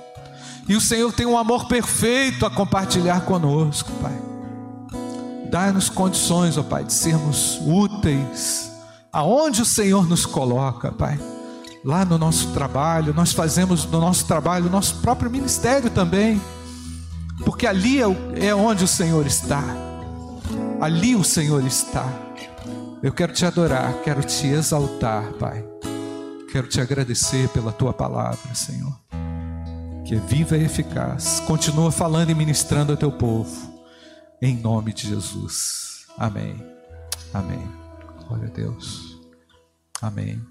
E 0.71 0.75
o 0.77 0.79
Senhor 0.79 1.11
tem 1.11 1.25
um 1.25 1.37
amor 1.37 1.67
perfeito 1.67 2.45
a 2.45 2.49
compartilhar 2.49 3.25
conosco, 3.25 3.91
Pai. 4.01 4.17
Dá-nos 5.49 5.89
condições, 5.89 6.57
ó 6.57 6.63
Pai, 6.63 6.85
de 6.85 6.93
sermos 6.93 7.59
úteis 7.67 8.71
aonde 9.11 9.61
o 9.61 9.65
Senhor 9.65 10.07
nos 10.07 10.25
coloca, 10.25 10.89
Pai. 10.89 11.19
Lá 11.83 12.05
no 12.05 12.17
nosso 12.17 12.53
trabalho, 12.53 13.13
nós 13.13 13.33
fazemos 13.33 13.83
no 13.83 13.99
nosso 13.99 14.25
trabalho 14.25 14.67
o 14.67 14.69
nosso 14.69 14.95
próprio 15.01 15.29
ministério 15.29 15.89
também, 15.89 16.41
porque 17.43 17.67
ali 17.67 18.01
é, 18.01 18.05
é 18.47 18.55
onde 18.55 18.85
o 18.85 18.87
Senhor 18.87 19.27
está. 19.27 19.61
Ali 20.79 21.17
o 21.17 21.23
Senhor 21.25 21.65
está. 21.65 22.07
Eu 23.03 23.11
quero 23.11 23.33
te 23.33 23.45
adorar, 23.45 23.93
quero 24.05 24.23
te 24.23 24.47
exaltar, 24.47 25.33
Pai. 25.33 25.65
Quero 26.49 26.69
te 26.69 26.79
agradecer 26.79 27.49
pela 27.49 27.73
tua 27.73 27.91
palavra, 27.91 28.55
Senhor, 28.55 29.00
que 30.11 30.15
é 30.15 30.19
viva 30.19 30.57
e 30.57 30.65
eficaz. 30.65 31.39
Continua 31.47 31.89
falando 31.89 32.31
e 32.31 32.35
ministrando 32.35 32.91
ao 32.91 32.97
teu 32.97 33.13
povo, 33.13 33.81
em 34.41 34.57
nome 34.57 34.91
de 34.91 35.07
Jesus. 35.07 36.05
Amém. 36.17 36.61
Amém. 37.33 37.65
Glória 38.27 38.49
a 38.49 38.51
Deus. 38.51 39.17
Amém. 40.01 40.50